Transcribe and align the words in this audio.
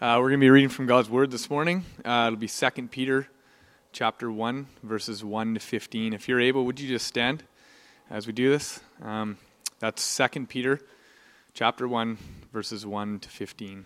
Uh, 0.00 0.16
we're 0.16 0.30
going 0.30 0.40
to 0.40 0.44
be 0.44 0.48
reading 0.48 0.70
from 0.70 0.86
God's 0.86 1.10
Word 1.10 1.30
this 1.30 1.50
morning. 1.50 1.84
Uh, 2.02 2.24
it'll 2.28 2.38
be 2.38 2.48
2 2.48 2.88
Peter 2.88 3.28
chapter 3.92 4.32
1, 4.32 4.66
verses 4.82 5.22
1 5.22 5.52
to 5.52 5.60
15. 5.60 6.14
If 6.14 6.26
you're 6.26 6.40
able, 6.40 6.64
would 6.64 6.80
you 6.80 6.88
just 6.88 7.06
stand 7.06 7.42
as 8.08 8.26
we 8.26 8.32
do 8.32 8.48
this? 8.48 8.80
Um, 9.02 9.36
that's 9.78 10.16
2 10.16 10.46
Peter 10.46 10.80
chapter 11.52 11.86
1, 11.86 12.16
verses 12.50 12.86
1 12.86 13.18
to 13.18 13.28
15. 13.28 13.84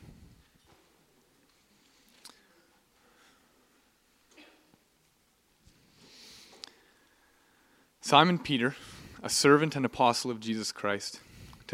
Simon 8.03 8.39
Peter, 8.39 8.77
a 9.21 9.29
servant 9.29 9.75
and 9.75 9.85
apostle 9.85 10.31
of 10.31 10.39
Jesus 10.39 10.71
Christ 10.71 11.19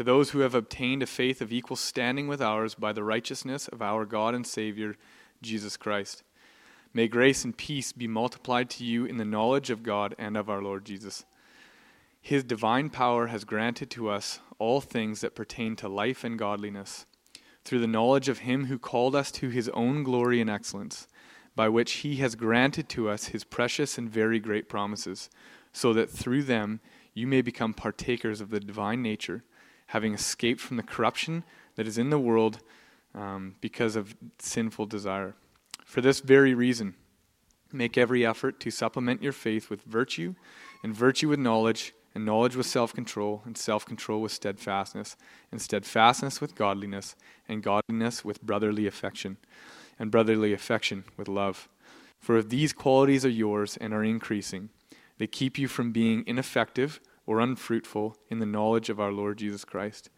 to 0.01 0.05
those 0.05 0.31
who 0.31 0.39
have 0.39 0.55
obtained 0.55 1.03
a 1.03 1.05
faith 1.05 1.41
of 1.41 1.53
equal 1.53 1.75
standing 1.77 2.27
with 2.27 2.41
ours 2.41 2.73
by 2.73 2.91
the 2.91 3.03
righteousness 3.03 3.67
of 3.67 3.83
our 3.83 4.03
God 4.03 4.33
and 4.33 4.47
Savior, 4.47 4.95
Jesus 5.43 5.77
Christ. 5.77 6.23
May 6.91 7.07
grace 7.07 7.45
and 7.45 7.55
peace 7.55 7.91
be 7.91 8.07
multiplied 8.07 8.71
to 8.71 8.83
you 8.83 9.05
in 9.05 9.17
the 9.17 9.25
knowledge 9.25 9.69
of 9.69 9.83
God 9.83 10.15
and 10.17 10.35
of 10.35 10.49
our 10.49 10.59
Lord 10.59 10.85
Jesus. 10.85 11.23
His 12.19 12.43
divine 12.43 12.89
power 12.89 13.27
has 13.27 13.43
granted 13.43 13.91
to 13.91 14.09
us 14.09 14.39
all 14.57 14.81
things 14.81 15.21
that 15.21 15.35
pertain 15.35 15.75
to 15.75 15.87
life 15.87 16.23
and 16.23 16.39
godliness, 16.39 17.05
through 17.63 17.81
the 17.81 17.85
knowledge 17.85 18.27
of 18.27 18.39
Him 18.39 18.65
who 18.65 18.79
called 18.79 19.15
us 19.15 19.31
to 19.33 19.49
His 19.49 19.69
own 19.69 20.01
glory 20.01 20.41
and 20.41 20.49
excellence, 20.49 21.07
by 21.55 21.69
which 21.69 21.91
He 21.97 22.15
has 22.15 22.33
granted 22.33 22.89
to 22.89 23.07
us 23.07 23.25
His 23.25 23.43
precious 23.43 23.99
and 23.99 24.09
very 24.09 24.39
great 24.39 24.67
promises, 24.67 25.29
so 25.71 25.93
that 25.93 26.09
through 26.09 26.41
them 26.41 26.79
you 27.13 27.27
may 27.27 27.43
become 27.43 27.75
partakers 27.75 28.41
of 28.41 28.49
the 28.49 28.59
divine 28.59 29.03
nature 29.03 29.43
having 29.91 30.13
escaped 30.13 30.61
from 30.61 30.77
the 30.77 30.83
corruption 30.83 31.43
that 31.75 31.85
is 31.85 31.97
in 31.97 32.09
the 32.09 32.19
world 32.19 32.59
um, 33.13 33.55
because 33.59 33.97
of 33.97 34.15
sinful 34.39 34.85
desire. 34.85 35.35
For 35.83 35.99
this 35.99 36.21
very 36.21 36.53
reason, 36.53 36.95
make 37.73 37.97
every 37.97 38.25
effort 38.25 38.61
to 38.61 38.71
supplement 38.71 39.21
your 39.21 39.33
faith 39.33 39.69
with 39.69 39.81
virtue, 39.83 40.35
and 40.81 40.95
virtue 40.95 41.27
with 41.27 41.39
knowledge, 41.39 41.93
and 42.15 42.25
knowledge 42.25 42.55
with 42.55 42.67
self 42.67 42.93
control, 42.93 43.41
and 43.43 43.57
self 43.57 43.85
control 43.85 44.21
with 44.21 44.31
steadfastness, 44.31 45.17
and 45.51 45.61
steadfastness 45.61 46.39
with 46.39 46.55
godliness, 46.55 47.17
and 47.49 47.61
godliness 47.61 48.23
with 48.23 48.41
brotherly 48.41 48.87
affection, 48.87 49.35
and 49.99 50.09
brotherly 50.09 50.53
affection 50.53 51.03
with 51.17 51.27
love. 51.27 51.67
For 52.17 52.37
if 52.37 52.47
these 52.47 52.71
qualities 52.71 53.25
are 53.25 53.29
yours 53.29 53.75
and 53.75 53.93
are 53.93 54.05
increasing, 54.05 54.69
they 55.17 55.27
keep 55.27 55.57
you 55.57 55.67
from 55.67 55.91
being 55.91 56.23
ineffective 56.25 57.01
or 57.25 57.39
unfruitful 57.39 58.17
in 58.29 58.39
the 58.39 58.45
knowledge 58.45 58.89
of 58.89 58.99
our 58.99 59.11
Lord 59.11 59.37
Jesus 59.37 59.63
Christ. 59.65 60.09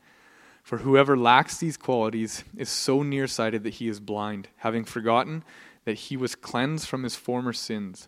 For 0.63 0.79
whoever 0.79 1.17
lacks 1.17 1.57
these 1.57 1.75
qualities 1.75 2.43
is 2.55 2.69
so 2.69 3.03
nearsighted 3.03 3.63
that 3.63 3.75
he 3.75 3.89
is 3.89 3.99
blind, 3.99 4.47
having 4.57 4.85
forgotten 4.85 5.43
that 5.85 5.95
he 5.95 6.15
was 6.15 6.35
cleansed 6.35 6.87
from 6.87 7.03
his 7.03 7.15
former 7.15 7.51
sins. 7.51 8.07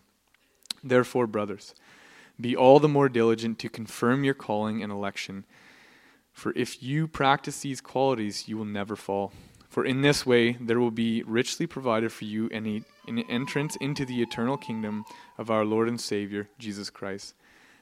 Therefore, 0.81 1.27
brothers, 1.27 1.75
be 2.39 2.55
all 2.55 2.79
the 2.79 2.87
more 2.87 3.09
diligent 3.09 3.59
to 3.59 3.69
confirm 3.69 4.23
your 4.23 4.33
calling 4.33 4.81
and 4.81 4.91
election. 4.91 5.45
For 6.31 6.53
if 6.55 6.83
you 6.83 7.07
practice 7.07 7.61
these 7.61 7.81
qualities, 7.81 8.47
you 8.47 8.57
will 8.57 8.65
never 8.65 8.95
fall. 8.95 9.31
For 9.69 9.85
in 9.85 10.01
this 10.01 10.25
way 10.25 10.53
there 10.53 10.79
will 10.79 10.91
be 10.91 11.23
richly 11.23 11.67
provided 11.67 12.11
for 12.11 12.23
you 12.23 12.49
an, 12.49 12.85
entrance 13.29 13.75
into 13.81 14.05
the 14.05 14.21
eternal 14.21 14.57
kingdom 14.57 15.03
of 15.37 15.51
our 15.51 15.65
Lord 15.65 15.89
and 15.89 15.99
Savior, 15.99 16.47
Jesus 16.57 16.89
Christ. 16.89 17.33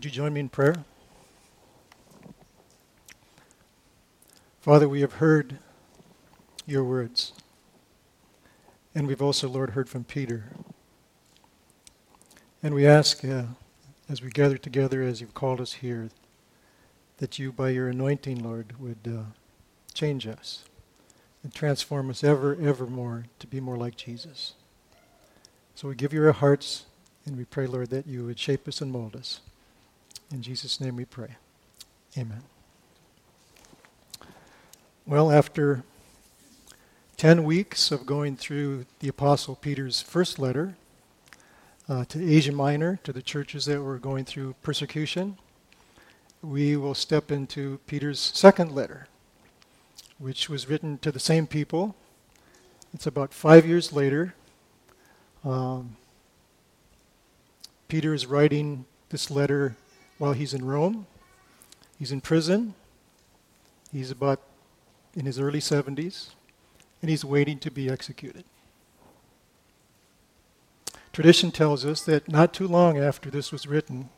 Would 0.00 0.06
you 0.06 0.10
join 0.12 0.32
me 0.32 0.40
in 0.40 0.48
prayer? 0.48 0.76
Father, 4.58 4.88
we 4.88 5.02
have 5.02 5.12
heard 5.12 5.58
your 6.64 6.84
words. 6.84 7.34
And 8.94 9.06
we've 9.06 9.20
also, 9.20 9.46
Lord, 9.46 9.72
heard 9.72 9.90
from 9.90 10.04
Peter. 10.04 10.52
And 12.62 12.74
we 12.74 12.86
ask, 12.86 13.22
uh, 13.22 13.42
as 14.08 14.22
we 14.22 14.30
gather 14.30 14.56
together, 14.56 15.02
as 15.02 15.20
you've 15.20 15.34
called 15.34 15.60
us 15.60 15.74
here, 15.74 16.08
that 17.18 17.38
you, 17.38 17.52
by 17.52 17.68
your 17.68 17.88
anointing, 17.88 18.42
Lord, 18.42 18.80
would 18.80 19.06
uh, 19.06 19.24
change 19.92 20.26
us 20.26 20.64
and 21.42 21.52
transform 21.52 22.08
us 22.08 22.24
ever, 22.24 22.56
ever 22.58 22.86
more 22.86 23.26
to 23.38 23.46
be 23.46 23.60
more 23.60 23.76
like 23.76 23.96
Jesus. 23.96 24.54
So 25.74 25.88
we 25.88 25.94
give 25.94 26.14
you 26.14 26.24
our 26.24 26.32
hearts, 26.32 26.86
and 27.26 27.36
we 27.36 27.44
pray, 27.44 27.66
Lord, 27.66 27.90
that 27.90 28.06
you 28.06 28.24
would 28.24 28.38
shape 28.38 28.66
us 28.66 28.80
and 28.80 28.90
mold 28.90 29.14
us. 29.14 29.42
In 30.32 30.42
Jesus' 30.42 30.80
name 30.80 30.94
we 30.94 31.04
pray. 31.04 31.36
Amen. 32.16 32.42
Well, 35.04 35.32
after 35.32 35.82
10 37.16 37.42
weeks 37.42 37.90
of 37.90 38.06
going 38.06 38.36
through 38.36 38.86
the 39.00 39.08
Apostle 39.08 39.56
Peter's 39.56 40.00
first 40.00 40.38
letter 40.38 40.76
uh, 41.88 42.04
to 42.04 42.32
Asia 42.32 42.52
Minor, 42.52 43.00
to 43.02 43.12
the 43.12 43.22
churches 43.22 43.64
that 43.64 43.82
were 43.82 43.98
going 43.98 44.24
through 44.24 44.54
persecution, 44.62 45.36
we 46.42 46.76
will 46.76 46.94
step 46.94 47.32
into 47.32 47.80
Peter's 47.88 48.20
second 48.20 48.70
letter, 48.70 49.08
which 50.18 50.48
was 50.48 50.68
written 50.68 50.98
to 50.98 51.10
the 51.10 51.18
same 51.18 51.48
people. 51.48 51.96
It's 52.94 53.06
about 53.06 53.34
five 53.34 53.66
years 53.66 53.92
later. 53.92 54.34
Um, 55.44 55.96
Peter 57.88 58.14
is 58.14 58.26
writing 58.26 58.84
this 59.08 59.28
letter 59.28 59.74
while 60.20 60.34
he's 60.34 60.52
in 60.52 60.66
Rome. 60.66 61.06
He's 61.98 62.12
in 62.12 62.20
prison. 62.20 62.74
He's 63.90 64.10
about 64.10 64.42
in 65.14 65.24
his 65.24 65.40
early 65.40 65.60
70s, 65.60 66.28
and 67.00 67.08
he's 67.08 67.24
waiting 67.24 67.58
to 67.60 67.70
be 67.70 67.88
executed. 67.88 68.44
Tradition 71.14 71.50
tells 71.50 71.86
us 71.86 72.02
that 72.02 72.28
not 72.28 72.52
too 72.52 72.68
long 72.68 72.98
after 72.98 73.30
this 73.30 73.50
was 73.50 73.66
written, 73.66 74.10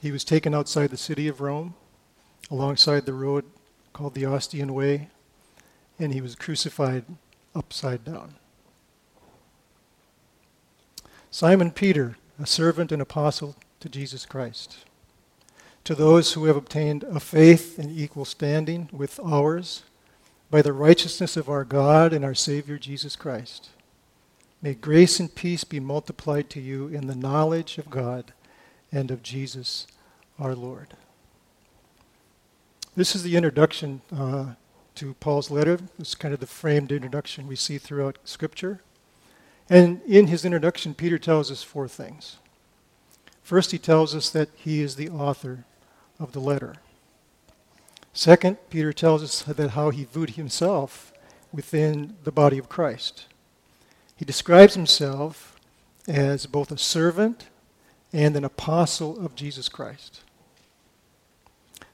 he 0.00 0.10
was 0.10 0.24
taken 0.24 0.54
outside 0.54 0.90
the 0.90 0.96
city 0.96 1.28
of 1.28 1.40
Rome, 1.40 1.74
alongside 2.50 3.06
the 3.06 3.14
road 3.14 3.44
called 3.92 4.14
the 4.14 4.26
Ostian 4.26 4.72
Way, 4.72 5.08
and 6.00 6.12
he 6.12 6.20
was 6.20 6.34
crucified 6.34 7.04
upside 7.54 8.04
down. 8.04 8.34
Simon 11.30 11.70
Peter, 11.70 12.16
a 12.40 12.46
servant 12.46 12.90
and 12.90 13.00
apostle 13.00 13.54
to 13.82 13.88
Jesus 13.88 14.24
Christ. 14.24 14.84
To 15.84 15.96
those 15.96 16.32
who 16.32 16.44
have 16.44 16.56
obtained 16.56 17.02
a 17.02 17.18
faith 17.18 17.80
in 17.80 17.90
equal 17.90 18.24
standing 18.24 18.88
with 18.92 19.18
ours 19.20 19.82
by 20.50 20.62
the 20.62 20.72
righteousness 20.72 21.36
of 21.36 21.48
our 21.48 21.64
God 21.64 22.12
and 22.12 22.24
our 22.24 22.34
Savior 22.34 22.78
Jesus 22.78 23.16
Christ, 23.16 23.70
may 24.62 24.74
grace 24.74 25.18
and 25.18 25.34
peace 25.34 25.64
be 25.64 25.80
multiplied 25.80 26.48
to 26.50 26.60
you 26.60 26.86
in 26.86 27.08
the 27.08 27.16
knowledge 27.16 27.76
of 27.76 27.90
God 27.90 28.32
and 28.92 29.10
of 29.10 29.24
Jesus 29.24 29.88
our 30.38 30.54
Lord. 30.54 30.94
This 32.94 33.16
is 33.16 33.24
the 33.24 33.34
introduction 33.34 34.00
uh, 34.16 34.52
to 34.94 35.14
Paul's 35.14 35.50
letter. 35.50 35.80
It's 35.98 36.14
kind 36.14 36.32
of 36.32 36.38
the 36.38 36.46
framed 36.46 36.92
introduction 36.92 37.48
we 37.48 37.56
see 37.56 37.78
throughout 37.78 38.18
Scripture. 38.22 38.80
And 39.68 40.02
in 40.02 40.28
his 40.28 40.44
introduction, 40.44 40.94
Peter 40.94 41.18
tells 41.18 41.50
us 41.50 41.64
four 41.64 41.88
things. 41.88 42.36
First, 43.42 43.72
he 43.72 43.78
tells 43.78 44.14
us 44.14 44.30
that 44.30 44.48
he 44.54 44.80
is 44.80 44.96
the 44.96 45.08
author 45.08 45.64
of 46.18 46.32
the 46.32 46.40
letter. 46.40 46.76
Second, 48.12 48.58
Peter 48.70 48.92
tells 48.92 49.22
us 49.22 49.42
that 49.42 49.70
how 49.70 49.90
he 49.90 50.04
viewed 50.04 50.30
himself 50.30 51.12
within 51.52 52.16
the 52.24 52.32
body 52.32 52.58
of 52.58 52.68
Christ. 52.68 53.26
He 54.16 54.24
describes 54.24 54.74
himself 54.74 55.58
as 56.06 56.46
both 56.46 56.70
a 56.70 56.78
servant 56.78 57.48
and 58.12 58.36
an 58.36 58.44
apostle 58.44 59.24
of 59.24 59.34
Jesus 59.34 59.68
Christ. 59.68 60.20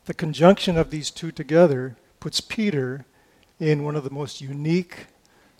The 0.06 0.14
conjunction 0.14 0.76
of 0.76 0.90
these 0.90 1.10
two 1.10 1.30
together 1.30 1.96
puts 2.20 2.40
Peter 2.40 3.04
in 3.60 3.84
one 3.84 3.96
of 3.96 4.04
the 4.04 4.10
most 4.10 4.40
unique 4.40 5.06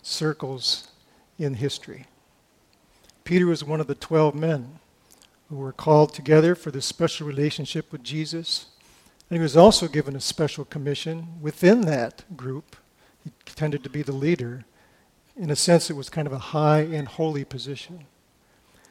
circles 0.01 0.89
in 1.37 1.55
history. 1.55 2.05
Peter 3.23 3.45
was 3.45 3.63
one 3.63 3.79
of 3.79 3.87
the 3.87 3.95
12 3.95 4.35
men 4.35 4.79
who 5.49 5.55
were 5.55 5.73
called 5.73 6.13
together 6.13 6.55
for 6.55 6.71
this 6.71 6.85
special 6.85 7.27
relationship 7.27 7.91
with 7.91 8.03
Jesus. 8.03 8.67
And 9.29 9.37
he 9.37 9.41
was 9.41 9.57
also 9.57 9.87
given 9.87 10.15
a 10.15 10.21
special 10.21 10.63
commission 10.63 11.39
within 11.41 11.81
that 11.81 12.23
group. 12.37 12.75
He 13.23 13.31
tended 13.45 13.83
to 13.83 13.89
be 13.89 14.03
the 14.03 14.11
leader. 14.11 14.65
In 15.35 15.49
a 15.49 15.55
sense, 15.55 15.89
it 15.89 15.95
was 15.95 16.09
kind 16.09 16.27
of 16.27 16.33
a 16.33 16.39
high 16.39 16.81
and 16.81 17.07
holy 17.07 17.43
position. 17.43 18.05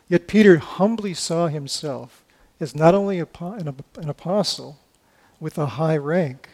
Yet 0.08 0.26
Peter 0.26 0.58
humbly 0.58 1.14
saw 1.14 1.48
himself 1.48 2.24
as 2.60 2.74
not 2.74 2.94
only 2.94 3.20
an 3.20 4.08
apostle 4.08 4.78
with 5.38 5.58
a 5.58 5.66
high 5.66 5.96
rank, 5.96 6.48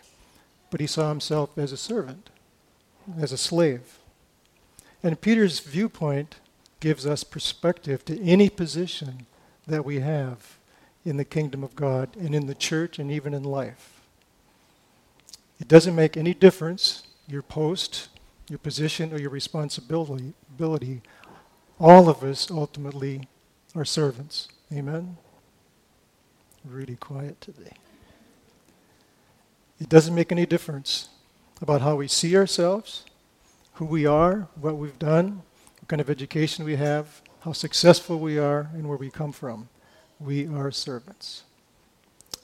but 0.70 0.80
he 0.80 0.86
saw 0.86 1.08
himself 1.08 1.56
as 1.56 1.72
a 1.72 1.76
servant, 1.76 2.28
as 3.18 3.32
a 3.32 3.38
slave. 3.38 3.98
And 5.02 5.20
Peter's 5.20 5.60
viewpoint 5.60 6.36
gives 6.80 7.06
us 7.06 7.24
perspective 7.24 8.04
to 8.06 8.20
any 8.20 8.50
position 8.50 9.26
that 9.66 9.84
we 9.84 10.00
have 10.00 10.58
in 11.04 11.16
the 11.16 11.24
kingdom 11.24 11.62
of 11.62 11.76
God 11.76 12.16
and 12.16 12.34
in 12.34 12.46
the 12.46 12.54
church 12.54 12.98
and 12.98 13.10
even 13.10 13.34
in 13.34 13.44
life. 13.44 14.00
It 15.60 15.68
doesn't 15.68 15.94
make 15.94 16.16
any 16.16 16.34
difference, 16.34 17.04
your 17.28 17.42
post, 17.42 18.08
your 18.48 18.58
position, 18.58 19.12
or 19.12 19.18
your 19.18 19.30
responsibility. 19.30 21.02
All 21.78 22.08
of 22.08 22.22
us 22.22 22.50
ultimately 22.50 23.28
are 23.74 23.84
servants. 23.84 24.48
Amen? 24.72 25.16
Really 26.64 26.96
quiet 26.96 27.40
today. 27.40 27.72
It 29.80 29.88
doesn't 29.88 30.14
make 30.14 30.32
any 30.32 30.46
difference 30.46 31.08
about 31.60 31.80
how 31.82 31.96
we 31.96 32.08
see 32.08 32.36
ourselves, 32.36 33.04
who 33.74 33.84
we 33.84 34.06
are, 34.06 34.48
what 34.60 34.76
we've 34.76 34.98
done, 34.98 35.42
what 35.80 35.88
kind 35.88 36.00
of 36.00 36.08
education 36.08 36.64
we 36.64 36.76
have, 36.76 37.22
how 37.44 37.52
successful 37.52 38.18
we 38.18 38.38
are, 38.38 38.70
and 38.72 38.88
where 38.88 38.96
we 38.96 39.10
come 39.10 39.30
from. 39.30 39.68
We 40.18 40.46
are 40.46 40.70
servants. 40.70 41.42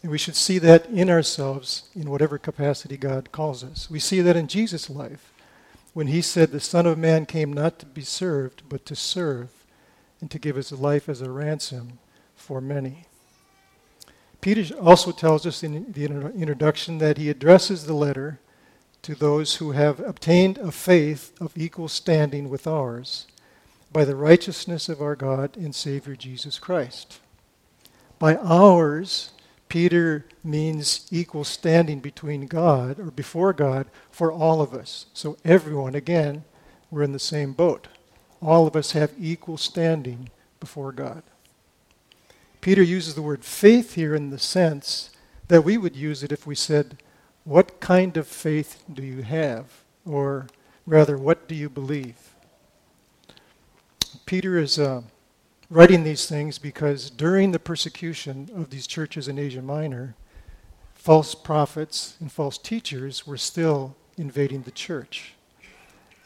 And 0.03 0.13
we 0.13 0.19
should 0.19 0.37
see 0.37 0.59
that 0.59 0.85
in 0.91 1.09
ourselves 1.09 1.89
in 1.95 2.11
whatever 2.11 2.37
capacity 2.37 2.99
God 2.99 3.33
calls 3.33 3.65
us. 3.65 3.91
We 3.91 3.99
see 3.99 4.21
that 4.21 4.37
in 4.37 4.47
Jesus' 4.47 4.91
life 4.91 5.33
when 5.95 6.09
he 6.09 6.21
said, 6.21 6.51
The 6.51 6.61
Son 6.61 6.85
of 6.85 6.99
Man 6.99 7.25
came 7.25 7.51
not 7.51 7.79
to 7.79 7.87
be 7.87 8.03
served, 8.03 8.63
but 8.69 8.85
to 8.85 8.95
serve, 8.95 9.49
and 10.21 10.31
to 10.31 10.39
give 10.39 10.57
his 10.57 10.71
life 10.71 11.09
as 11.09 11.23
a 11.23 11.31
ransom 11.31 11.99
for 12.37 12.61
many. 12.61 13.07
Peter 14.43 14.77
also 14.79 15.13
tells 15.13 15.47
us 15.47 15.63
in 15.63 15.93
the 15.93 16.05
introduction 16.05 16.99
that 16.99 17.17
he 17.17 17.31
addresses 17.31 17.87
the 17.87 17.95
letter 17.95 18.39
to 19.01 19.15
those 19.15 19.57
who 19.57 19.71
have 19.71 19.99
obtained 20.01 20.59
a 20.59 20.71
faith 20.71 21.33
of 21.41 21.57
equal 21.57 21.89
standing 21.89 22.51
with 22.51 22.67
ours 22.67 23.27
by 23.93 24.05
the 24.05 24.17
righteousness 24.17 24.89
of 24.89 25.03
our 25.03 25.17
God 25.17 25.57
and 25.57 25.75
Savior 25.75 26.15
Jesus 26.15 26.59
Christ. 26.59 27.21
By 28.19 28.37
ours, 28.37 29.33
Peter 29.69 30.27
means 30.45 31.07
equal 31.11 31.45
standing 31.45 32.01
between 32.01 32.47
God 32.47 32.99
or 32.99 33.11
before 33.11 33.53
God 33.53 33.87
for 34.11 34.31
all 34.31 34.61
of 34.61 34.75
us. 34.75 35.07
So, 35.15 35.37
everyone, 35.45 35.95
again, 35.95 36.45
we're 36.91 37.03
in 37.03 37.13
the 37.13 37.19
same 37.19 37.53
boat. 37.53 37.89
All 38.43 38.67
of 38.67 38.77
us 38.77 38.93
have 38.93 39.13
equal 39.19 39.57
standing 39.57 40.29
before 40.59 40.93
God. 40.93 41.23
Peter 42.61 42.83
uses 42.83 43.15
the 43.15 43.23
word 43.23 43.45
faith 43.45 43.95
here 43.95 44.15
in 44.15 44.31
the 44.31 44.39
sense 44.39 45.11
that 45.49 45.63
we 45.63 45.79
would 45.79 45.97
use 45.97 46.23
it 46.23 46.33
if 46.33 46.47
we 46.47 46.55
said, 46.55 46.99
What 47.45 47.81
kind 47.81 48.17
of 48.17 48.27
faith 48.27 48.83
do 48.93 49.03
you 49.03 49.23
have? 49.23 49.83
Or 50.05 50.47
rather, 50.87 51.17
what 51.17 51.49
do 51.49 51.55
you 51.55 51.69
believe? 51.69 52.30
Peter 54.31 54.57
is 54.57 54.79
uh, 54.79 55.03
writing 55.71 56.05
these 56.05 56.27
things 56.29 56.57
because 56.57 57.11
during 57.11 57.51
the 57.51 57.59
persecution 57.59 58.49
of 58.55 58.71
these 58.71 58.87
churches 58.87 59.27
in 59.27 59.41
Asia 59.41 59.61
Minor, 59.61 60.15
false 60.95 61.35
prophets 61.35 62.17
and 62.21 62.31
false 62.31 62.57
teachers 62.57 63.27
were 63.27 63.37
still 63.37 63.97
invading 64.17 64.63
the 64.63 64.71
church. 64.71 65.35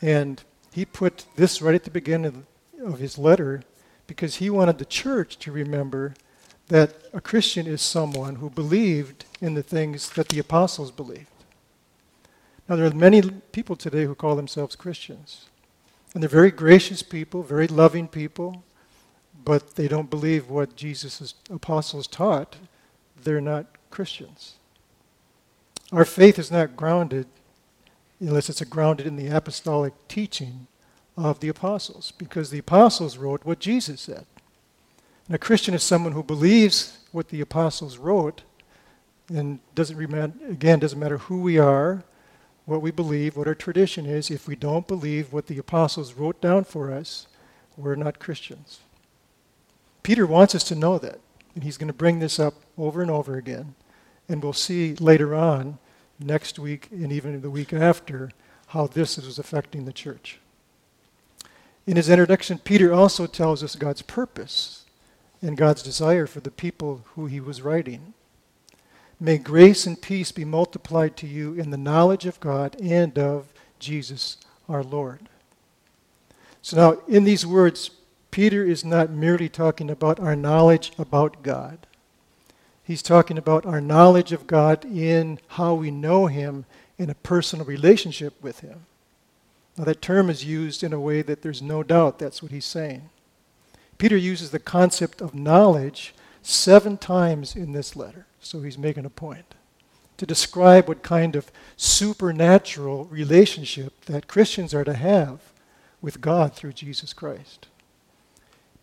And 0.03 0.45
he 0.71 0.85
put 0.85 1.25
this 1.37 1.62
right 1.62 1.75
at 1.75 1.85
the 1.85 1.91
beginning 1.91 2.45
of, 2.79 2.93
of 2.93 2.99
his 2.99 3.17
letter 3.17 3.62
because 4.06 4.35
he 4.35 4.51
wanted 4.51 4.77
the 4.77 4.85
church 4.85 5.39
to 5.39 5.51
remember 5.51 6.12
that 6.69 7.05
a 7.15 7.23
Christian 7.23 7.67
is 7.67 7.81
someone 7.81 8.35
who 8.35 8.51
believed 8.51 9.25
in 9.41 9.55
the 9.55 9.62
things 9.62 10.11
that 10.11 10.29
the 10.29 10.41
apostles 10.41 10.91
believed. 10.91 11.29
Now, 12.69 12.77
there 12.77 12.85
are 12.85 12.91
many 12.91 13.23
people 13.53 13.77
today 13.77 14.05
who 14.05 14.15
call 14.15 14.37
themselves 14.37 14.77
Christians. 14.77 15.47
And 16.15 16.23
they're 16.23 16.31
very 16.31 16.53
gracious 16.53 17.03
people, 17.03 17.43
very 17.43 17.67
loving 17.67 18.07
people, 18.07 18.63
but 19.45 19.75
they 19.75 19.89
don't 19.89 20.09
believe 20.09 20.49
what 20.49 20.77
Jesus' 20.77 21.35
apostles 21.51 22.07
taught. 22.07 22.57
They're 23.23 23.41
not 23.41 23.67
Christians. 23.91 24.55
Our 25.93 26.05
faith 26.05 26.39
is 26.39 26.51
not 26.51 26.77
grounded 26.77 27.27
unless 28.21 28.49
it's 28.49 28.63
grounded 28.63 29.07
in 29.07 29.17
the 29.17 29.29
apostolic 29.29 29.93
teaching 30.09 30.67
of 31.17 31.41
the 31.41 31.49
apostles, 31.49 32.13
because 32.17 32.51
the 32.51 32.59
apostles 32.59 33.19
wrote 33.19 33.45
what 33.45 33.59
Jesus 33.59 34.01
said. 34.01 34.25
And 35.27 35.35
a 35.35 35.39
Christian 35.39 35.75
is 35.75 35.83
someone 35.83 36.13
who 36.13 36.23
believes 36.23 36.99
what 37.13 37.29
the 37.29 37.41
apostles 37.41 37.99
wrote 37.99 38.43
and 39.29 39.61
doesn't 39.75 39.99
again 40.49 40.79
doesn't 40.79 40.99
matter 40.99 41.19
who 41.19 41.41
we 41.41 41.59
are, 41.59 42.05
what 42.67 42.83
we 42.83 42.91
believe, 42.91 43.37
what 43.37 43.49
our 43.49 43.55
tradition 43.55 44.07
is. 44.07 44.31
If 44.31 44.49
we 44.49 44.57
don't 44.57 44.89
believe 44.89 45.33
what 45.33 45.47
the 45.47 45.59
apostles 45.59 46.15
wrote 46.15 46.41
down 46.41 46.65
for 46.65 46.91
us, 46.93 47.27
we're 47.77 47.95
not 47.95 48.19
Christians. 48.19 48.81
Peter 50.03 50.27
wants 50.27 50.55
us 50.55 50.65
to 50.65 50.75
know 50.75 50.99
that, 50.99 51.21
and 51.55 51.65
he's 51.65 51.79
going 51.79 51.89
to 51.89 51.95
bring 51.95 52.19
this 52.19 52.39
up 52.39 52.55
over 52.79 53.03
and 53.03 53.11
over 53.11 53.37
again. 53.37 53.75
And 54.29 54.43
we'll 54.43 54.53
see 54.53 54.95
later 54.95 55.35
on, 55.35 55.79
next 56.19 56.59
week 56.59 56.89
and 56.91 57.13
even 57.13 57.41
the 57.41 57.51
week 57.51 57.73
after, 57.73 58.31
how 58.69 58.87
this 58.87 59.19
is 59.19 59.39
affecting 59.39 59.85
the 59.85 59.93
church. 59.93 60.39
In 61.87 61.97
his 61.97 62.09
introduction, 62.09 62.59
Peter 62.59 62.93
also 62.93 63.27
tells 63.27 63.63
us 63.63 63.77
God's 63.77 64.03
purpose 64.03 64.85
and 65.43 65.57
God's 65.57 65.83
desire 65.83 66.27
for 66.27 66.41
the 66.41 66.51
people 66.51 67.05
who 67.15 67.27
he 67.27 67.41
was 67.41 67.61
writing. 67.61 68.15
May 69.21 69.39
grace 69.39 69.87
and 69.87 70.01
peace 70.01 70.33
be 70.33 70.45
multiplied 70.45 71.17
to 71.19 71.27
you 71.27 71.55
in 71.55 71.71
the 71.71 71.77
knowledge 71.77 72.27
of 72.27 72.41
God 72.41 72.77
and 72.81 73.19
of 73.19 73.53
Jesus 73.79 74.37
our 74.69 74.83
Lord. 74.83 75.29
So 76.63 76.77
now, 76.77 77.01
in 77.06 77.25
these 77.25 77.47
words, 77.47 77.91
Peter 78.31 78.65
is 78.65 78.85
not 78.85 79.11
merely 79.11 79.49
talking 79.49 79.91
about 79.91 80.19
our 80.19 80.35
knowledge 80.35 80.93
about 80.99 81.43
God. 81.43 81.87
He's 82.83 83.03
talking 83.03 83.39
about 83.39 83.65
our 83.65 83.81
knowledge 83.81 84.33
of 84.33 84.47
God 84.47 84.85
in 84.85 85.39
how 85.49 85.75
we 85.75 85.91
know 85.91 86.27
Him 86.27 86.65
in 86.99 87.11
a 87.11 87.15
personal 87.15 87.65
relationship 87.65 88.35
with 88.43 88.61
Him. 88.61 88.87
Now, 89.77 89.85
that 89.85 90.03
term 90.03 90.31
is 90.31 90.44
used 90.44 90.83
in 90.83 90.93
a 90.93 91.01
way 91.01 91.23
that 91.23 91.43
there's 91.43 91.63
no 91.63 91.83
doubt 91.83 92.19
that's 92.19 92.43
what 92.43 92.53
he's 92.53 92.65
saying. 92.65 93.11
Peter 93.99 94.17
uses 94.17 94.51
the 94.51 94.59
concept 94.59 95.21
of 95.21 95.35
knowledge 95.35 96.15
seven 96.46 96.96
times 96.96 97.56
in 97.56 97.72
this 97.72 97.96
letter, 97.96 98.27
so 98.41 98.63
he's 98.63 98.79
making 98.79 99.05
a 99.05 99.10
point 99.10 99.55
to 100.17 100.27
describe 100.27 100.86
what 100.86 101.03
kind 101.03 101.34
of 101.34 101.51
supernatural 101.77 103.06
relationship 103.06 104.05
that 104.05 104.29
Christians 104.29 104.72
are 104.72 104.84
to 104.84 104.94
have 104.94 105.41
with 106.01 106.20
God 106.20 106.55
through 106.55 106.74
Jesus 106.74 107.13
Christ. 107.13 107.67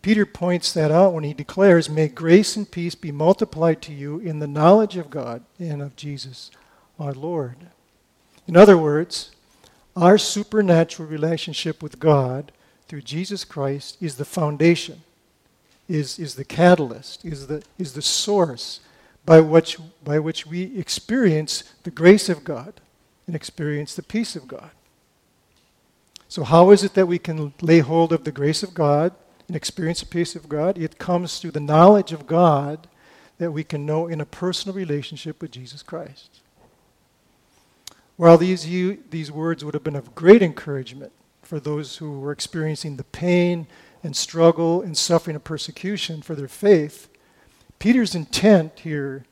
Peter 0.02 0.26
points 0.26 0.72
that 0.72 0.90
out 0.90 1.14
when 1.14 1.24
he 1.24 1.32
declares, 1.32 1.88
May 1.88 2.08
grace 2.08 2.56
and 2.56 2.70
peace 2.70 2.96
be 2.96 3.12
multiplied 3.12 3.80
to 3.82 3.92
you 3.92 4.18
in 4.18 4.40
the 4.40 4.48
knowledge 4.48 4.96
of 4.96 5.10
God 5.10 5.44
and 5.58 5.80
of 5.80 5.96
Jesus 5.96 6.50
our 6.98 7.12
Lord. 7.12 7.56
In 8.46 8.56
other 8.56 8.76
words, 8.76 9.30
our 9.96 10.18
supernatural 10.18 11.08
relationship 11.08 11.82
with 11.82 12.00
God 12.00 12.50
through 12.88 13.02
Jesus 13.02 13.44
Christ 13.44 13.96
is 14.00 14.16
the 14.16 14.24
foundation, 14.24 15.02
is, 15.88 16.18
is 16.18 16.34
the 16.34 16.44
catalyst, 16.44 17.24
is 17.24 17.46
the, 17.46 17.62
is 17.78 17.92
the 17.92 18.02
source 18.02 18.80
by 19.24 19.40
which, 19.40 19.78
by 20.02 20.18
which 20.18 20.46
we 20.46 20.76
experience 20.76 21.64
the 21.82 21.90
grace 21.90 22.28
of 22.28 22.44
God 22.44 22.80
and 23.26 23.36
experience 23.36 23.94
the 23.94 24.02
peace 24.02 24.36
of 24.36 24.48
God. 24.48 24.70
So, 26.28 26.44
how 26.44 26.70
is 26.70 26.82
it 26.82 26.94
that 26.94 27.06
we 27.06 27.18
can 27.18 27.52
lay 27.60 27.80
hold 27.80 28.12
of 28.12 28.24
the 28.24 28.32
grace 28.32 28.62
of 28.62 28.72
God 28.72 29.12
and 29.48 29.56
experience 29.56 30.00
the 30.00 30.06
peace 30.06 30.34
of 30.34 30.48
God? 30.48 30.78
It 30.78 30.98
comes 30.98 31.38
through 31.38 31.50
the 31.50 31.60
knowledge 31.60 32.12
of 32.12 32.26
God 32.26 32.88
that 33.38 33.52
we 33.52 33.64
can 33.64 33.84
know 33.84 34.06
in 34.06 34.20
a 34.20 34.24
personal 34.24 34.74
relationship 34.74 35.42
with 35.42 35.50
Jesus 35.50 35.82
Christ. 35.82 36.40
While 38.16 38.38
these, 38.38 38.66
you, 38.66 39.02
these 39.10 39.30
words 39.30 39.64
would 39.64 39.74
have 39.74 39.84
been 39.84 39.96
of 39.96 40.14
great 40.14 40.42
encouragement 40.42 41.12
for 41.42 41.60
those 41.60 41.96
who 41.96 42.20
were 42.20 42.32
experiencing 42.32 42.96
the 42.96 43.04
pain 43.04 43.66
and 44.02 44.16
struggle 44.16 44.82
and 44.82 44.96
suffering 44.96 45.36
and 45.36 45.44
persecution 45.44 46.22
for 46.22 46.34
their 46.34 46.48
faith, 46.48 47.08
Peter's 47.78 48.14
intent 48.14 48.80
here 48.80 49.24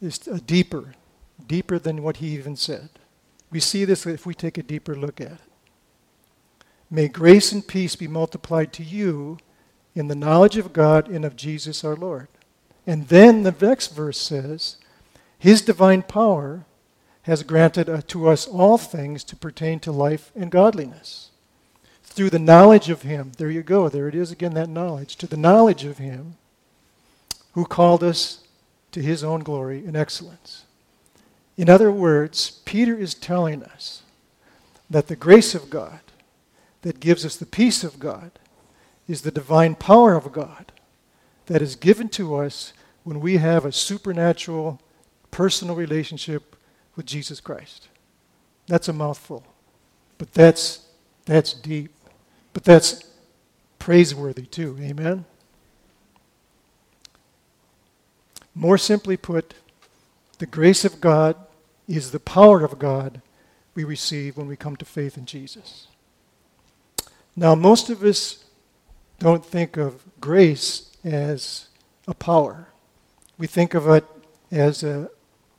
is 0.00 0.18
deeper, 0.18 0.94
deeper 1.46 1.78
than 1.78 2.02
what 2.02 2.18
he 2.18 2.28
even 2.28 2.56
said. 2.56 2.90
We 3.50 3.60
see 3.60 3.84
this 3.84 4.06
if 4.06 4.26
we 4.26 4.34
take 4.34 4.58
a 4.58 4.62
deeper 4.62 4.94
look 4.94 5.20
at 5.20 5.32
it. 5.32 5.38
May 6.90 7.08
grace 7.08 7.52
and 7.52 7.66
peace 7.66 7.96
be 7.96 8.08
multiplied 8.08 8.72
to 8.74 8.82
you 8.82 9.38
in 9.94 10.08
the 10.08 10.14
knowledge 10.14 10.56
of 10.56 10.72
God 10.72 11.08
and 11.08 11.24
of 11.24 11.36
Jesus 11.36 11.84
our 11.84 11.96
Lord. 11.96 12.28
And 12.86 13.08
then 13.08 13.42
the 13.42 13.54
next 13.60 13.88
verse 13.88 14.18
says, 14.18 14.76
His 15.38 15.60
divine 15.60 16.02
power 16.02 16.64
has 17.22 17.42
granted 17.42 18.08
to 18.08 18.28
us 18.28 18.46
all 18.46 18.78
things 18.78 19.22
to 19.24 19.36
pertain 19.36 19.80
to 19.80 19.92
life 19.92 20.32
and 20.34 20.50
godliness. 20.50 21.30
Through 22.18 22.30
the 22.30 22.40
knowledge 22.40 22.90
of 22.90 23.02
Him, 23.02 23.30
there 23.38 23.48
you 23.48 23.62
go, 23.62 23.88
there 23.88 24.08
it 24.08 24.14
is 24.16 24.32
again, 24.32 24.54
that 24.54 24.68
knowledge, 24.68 25.14
to 25.18 25.28
the 25.28 25.36
knowledge 25.36 25.84
of 25.84 25.98
Him 25.98 26.34
who 27.52 27.64
called 27.64 28.02
us 28.02 28.40
to 28.90 29.00
His 29.00 29.22
own 29.22 29.44
glory 29.44 29.86
and 29.86 29.96
excellence. 29.96 30.64
In 31.56 31.70
other 31.70 31.92
words, 31.92 32.60
Peter 32.64 32.96
is 32.98 33.14
telling 33.14 33.62
us 33.62 34.02
that 34.90 35.06
the 35.06 35.14
grace 35.14 35.54
of 35.54 35.70
God 35.70 36.00
that 36.82 36.98
gives 36.98 37.24
us 37.24 37.36
the 37.36 37.46
peace 37.46 37.84
of 37.84 38.00
God 38.00 38.32
is 39.06 39.22
the 39.22 39.30
divine 39.30 39.76
power 39.76 40.16
of 40.16 40.32
God 40.32 40.72
that 41.46 41.62
is 41.62 41.76
given 41.76 42.08
to 42.08 42.34
us 42.34 42.72
when 43.04 43.20
we 43.20 43.36
have 43.36 43.64
a 43.64 43.70
supernatural 43.70 44.80
personal 45.30 45.76
relationship 45.76 46.56
with 46.96 47.06
Jesus 47.06 47.38
Christ. 47.38 47.86
That's 48.66 48.88
a 48.88 48.92
mouthful. 48.92 49.44
But 50.18 50.32
that's 50.32 50.84
that's 51.24 51.52
deep. 51.52 51.92
But 52.58 52.64
that's 52.64 53.04
praiseworthy 53.78 54.42
too. 54.42 54.76
Amen. 54.80 55.26
More 58.52 58.76
simply 58.76 59.16
put, 59.16 59.54
the 60.38 60.46
grace 60.46 60.84
of 60.84 61.00
God 61.00 61.36
is 61.86 62.10
the 62.10 62.18
power 62.18 62.64
of 62.64 62.80
God 62.80 63.22
we 63.76 63.84
receive 63.84 64.36
when 64.36 64.48
we 64.48 64.56
come 64.56 64.74
to 64.74 64.84
faith 64.84 65.16
in 65.16 65.24
Jesus. 65.24 65.86
Now, 67.36 67.54
most 67.54 67.90
of 67.90 68.02
us 68.02 68.42
don't 69.20 69.44
think 69.44 69.76
of 69.76 70.02
grace 70.20 70.90
as 71.04 71.68
a 72.08 72.14
power. 72.14 72.70
We 73.38 73.46
think 73.46 73.74
of 73.74 73.86
it 73.86 74.04
as 74.50 74.82
a 74.82 75.12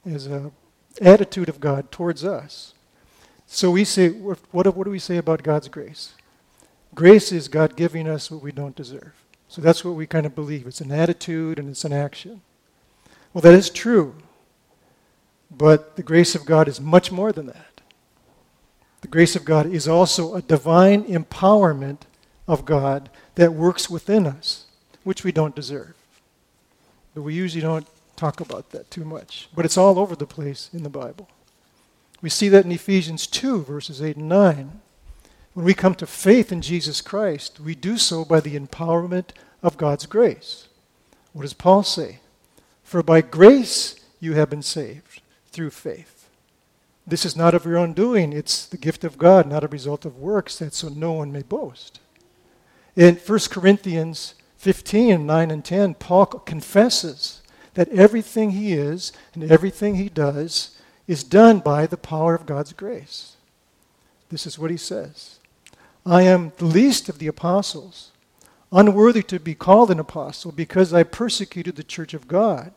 as 0.05 0.27
a 0.27 0.51
attitude 1.01 1.47
of 1.47 1.61
God 1.61 1.93
towards 1.93 2.25
us. 2.25 2.73
So 3.47 3.71
we 3.71 3.85
say, 3.85 4.09
what, 4.09 4.39
what, 4.51 4.75
what 4.75 4.83
do 4.83 4.91
we 4.91 4.99
say 4.99 5.15
about 5.15 5.43
God's 5.43 5.69
grace? 5.69 6.11
Grace 6.95 7.31
is 7.31 7.47
God 7.47 7.75
giving 7.75 8.07
us 8.07 8.31
what 8.31 8.41
we 8.41 8.51
don't 8.51 8.75
deserve. 8.75 9.13
So 9.47 9.61
that's 9.61 9.83
what 9.83 9.95
we 9.95 10.05
kind 10.05 10.25
of 10.25 10.35
believe. 10.35 10.67
It's 10.67 10.81
an 10.81 10.91
attitude 10.91 11.59
and 11.59 11.69
it's 11.69 11.85
an 11.85 11.93
action. 11.93 12.41
Well, 13.33 13.41
that 13.41 13.53
is 13.53 13.69
true. 13.69 14.15
But 15.51 15.95
the 15.95 16.03
grace 16.03 16.35
of 16.35 16.45
God 16.45 16.67
is 16.67 16.79
much 16.79 17.11
more 17.11 17.31
than 17.31 17.47
that. 17.47 17.81
The 19.01 19.07
grace 19.07 19.35
of 19.35 19.45
God 19.45 19.65
is 19.65 19.87
also 19.87 20.35
a 20.35 20.41
divine 20.41 21.03
empowerment 21.05 22.01
of 22.47 22.65
God 22.65 23.09
that 23.35 23.53
works 23.53 23.89
within 23.89 24.27
us, 24.27 24.65
which 25.03 25.23
we 25.23 25.31
don't 25.31 25.55
deserve. 25.55 25.93
But 27.15 27.21
we 27.21 27.33
usually 27.33 27.61
don't 27.61 27.87
talk 28.15 28.41
about 28.41 28.71
that 28.71 28.91
too 28.91 29.05
much. 29.05 29.49
But 29.55 29.65
it's 29.65 29.77
all 29.77 29.97
over 29.97 30.15
the 30.15 30.27
place 30.27 30.69
in 30.73 30.83
the 30.83 30.89
Bible. 30.89 31.29
We 32.21 32.29
see 32.29 32.49
that 32.49 32.65
in 32.65 32.71
Ephesians 32.71 33.25
2, 33.27 33.63
verses 33.63 34.01
8 34.01 34.17
and 34.17 34.29
9. 34.29 34.81
When 35.59 35.65
we 35.65 35.73
come 35.73 35.95
to 35.95 36.07
faith 36.07 36.53
in 36.53 36.61
Jesus 36.61 37.01
Christ, 37.01 37.59
we 37.59 37.75
do 37.75 37.97
so 37.97 38.23
by 38.23 38.39
the 38.39 38.57
empowerment 38.57 39.31
of 39.61 39.75
God's 39.75 40.05
grace. 40.05 40.69
What 41.33 41.41
does 41.41 41.53
Paul 41.53 41.83
say? 41.83 42.19
For 42.81 43.03
by 43.03 43.19
grace 43.19 43.99
you 44.21 44.35
have 44.35 44.49
been 44.49 44.61
saved 44.61 45.21
through 45.51 45.71
faith. 45.71 46.29
This 47.05 47.25
is 47.25 47.35
not 47.35 47.53
of 47.53 47.65
your 47.65 47.75
own 47.75 47.91
doing, 47.91 48.31
it's 48.31 48.65
the 48.65 48.77
gift 48.77 49.03
of 49.03 49.17
God, 49.17 49.47
not 49.47 49.65
a 49.65 49.67
result 49.67 50.05
of 50.05 50.17
works, 50.17 50.57
that 50.59 50.73
so 50.73 50.87
no 50.87 51.11
one 51.11 51.33
may 51.33 51.41
boast. 51.41 51.99
In 52.95 53.17
1 53.17 53.39
Corinthians 53.51 54.35
15, 54.59 55.25
9 55.25 55.51
and 55.51 55.65
10, 55.65 55.95
Paul 55.95 56.25
confesses 56.27 57.41
that 57.73 57.89
everything 57.89 58.51
he 58.51 58.71
is 58.71 59.11
and 59.33 59.51
everything 59.51 59.95
he 59.95 60.07
does 60.07 60.77
is 61.05 61.21
done 61.21 61.59
by 61.59 61.85
the 61.85 61.97
power 61.97 62.33
of 62.33 62.45
God's 62.45 62.71
grace. 62.71 63.35
This 64.29 64.47
is 64.47 64.57
what 64.57 64.71
he 64.71 64.77
says 64.77 65.38
I 66.09 66.23
am 66.23 66.53
the 66.57 66.65
least 66.65 67.09
of 67.09 67.19
the 67.19 67.27
apostles, 67.27 68.11
unworthy 68.71 69.23
to 69.23 69.39
be 69.39 69.55
called 69.55 69.91
an 69.91 69.99
apostle 69.99 70.51
because 70.51 70.93
I 70.93 71.03
persecuted 71.03 71.75
the 71.75 71.83
church 71.83 72.13
of 72.13 72.27
God. 72.27 72.71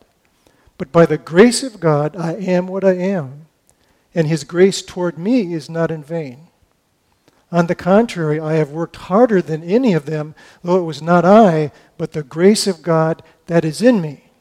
But 0.77 0.91
by 0.91 1.05
the 1.05 1.17
grace 1.17 1.63
of 1.63 1.79
God, 1.79 2.15
I 2.15 2.33
am 2.33 2.67
what 2.67 2.83
I 2.83 2.93
am 2.93 3.47
and 4.15 4.27
his 4.27 4.43
grace 4.43 4.81
toward 4.81 5.17
me 5.17 5.53
is 5.53 5.69
not 5.69 5.91
in 5.91 6.03
vain. 6.03 6.47
On 7.51 7.67
the 7.67 7.75
contrary, 7.75 8.39
I 8.39 8.53
have 8.53 8.71
worked 8.71 8.95
harder 8.95 9.41
than 9.41 9.63
any 9.63 9.93
of 9.93 10.05
them, 10.05 10.33
though 10.63 10.79
it 10.79 10.83
was 10.83 11.01
not 11.01 11.25
I, 11.25 11.71
but 11.97 12.13
the 12.13 12.23
grace 12.23 12.65
of 12.67 12.81
God 12.81 13.21
that 13.45 13.63
is 13.63 13.81
in 13.81 14.01
me. 14.01 14.31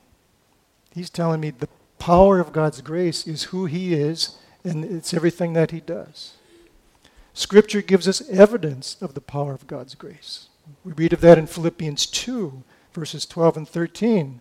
He's 0.94 1.10
telling 1.10 1.40
me 1.40 1.50
the 1.50 1.68
power 1.98 2.40
of 2.40 2.52
God's 2.52 2.80
grace 2.80 3.26
is 3.26 3.44
who 3.44 3.66
he 3.66 3.94
is, 3.94 4.36
and 4.64 4.84
it's 4.84 5.14
everything 5.14 5.52
that 5.54 5.70
he 5.70 5.80
does. 5.80 6.34
Scripture 7.34 7.82
gives 7.82 8.06
us 8.06 8.28
evidence 8.28 8.96
of 9.00 9.14
the 9.14 9.20
power 9.20 9.54
of 9.54 9.66
God's 9.66 9.94
grace. 9.94 10.48
We 10.84 10.92
read 10.92 11.12
of 11.12 11.20
that 11.22 11.38
in 11.38 11.46
Philippians 11.46 12.06
2, 12.06 12.62
verses 12.92 13.26
12 13.26 13.56
and 13.56 13.68
13, 13.68 14.40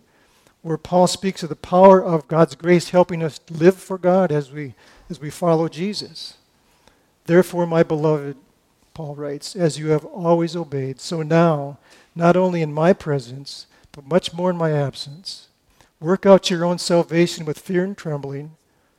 where 0.60 0.76
Paul 0.76 1.06
speaks 1.06 1.42
of 1.42 1.48
the 1.48 1.56
power 1.56 2.02
of 2.02 2.28
God's 2.28 2.54
grace 2.54 2.90
helping 2.90 3.22
us 3.22 3.40
live 3.50 3.76
for 3.76 3.98
God 3.98 4.30
as 4.30 4.52
we 4.52 4.74
as 5.10 5.20
we 5.20 5.30
follow 5.30 5.68
Jesus. 5.68 6.38
Therefore, 7.26 7.66
my 7.66 7.82
beloved, 7.82 8.36
Paul 8.94 9.14
writes, 9.14 9.54
as 9.54 9.78
you 9.78 9.88
have 9.88 10.04
always 10.04 10.56
obeyed, 10.56 11.00
so 11.00 11.22
now, 11.22 11.78
not 12.14 12.36
only 12.36 12.62
in 12.62 12.72
my 12.72 12.92
presence, 12.92 13.66
but 13.92 14.06
much 14.06 14.32
more 14.32 14.50
in 14.50 14.56
my 14.56 14.72
absence, 14.72 15.48
work 16.00 16.26
out 16.26 16.50
your 16.50 16.64
own 16.64 16.78
salvation 16.78 17.44
with 17.44 17.58
fear 17.58 17.84
and 17.84 17.96
trembling, 17.96 18.56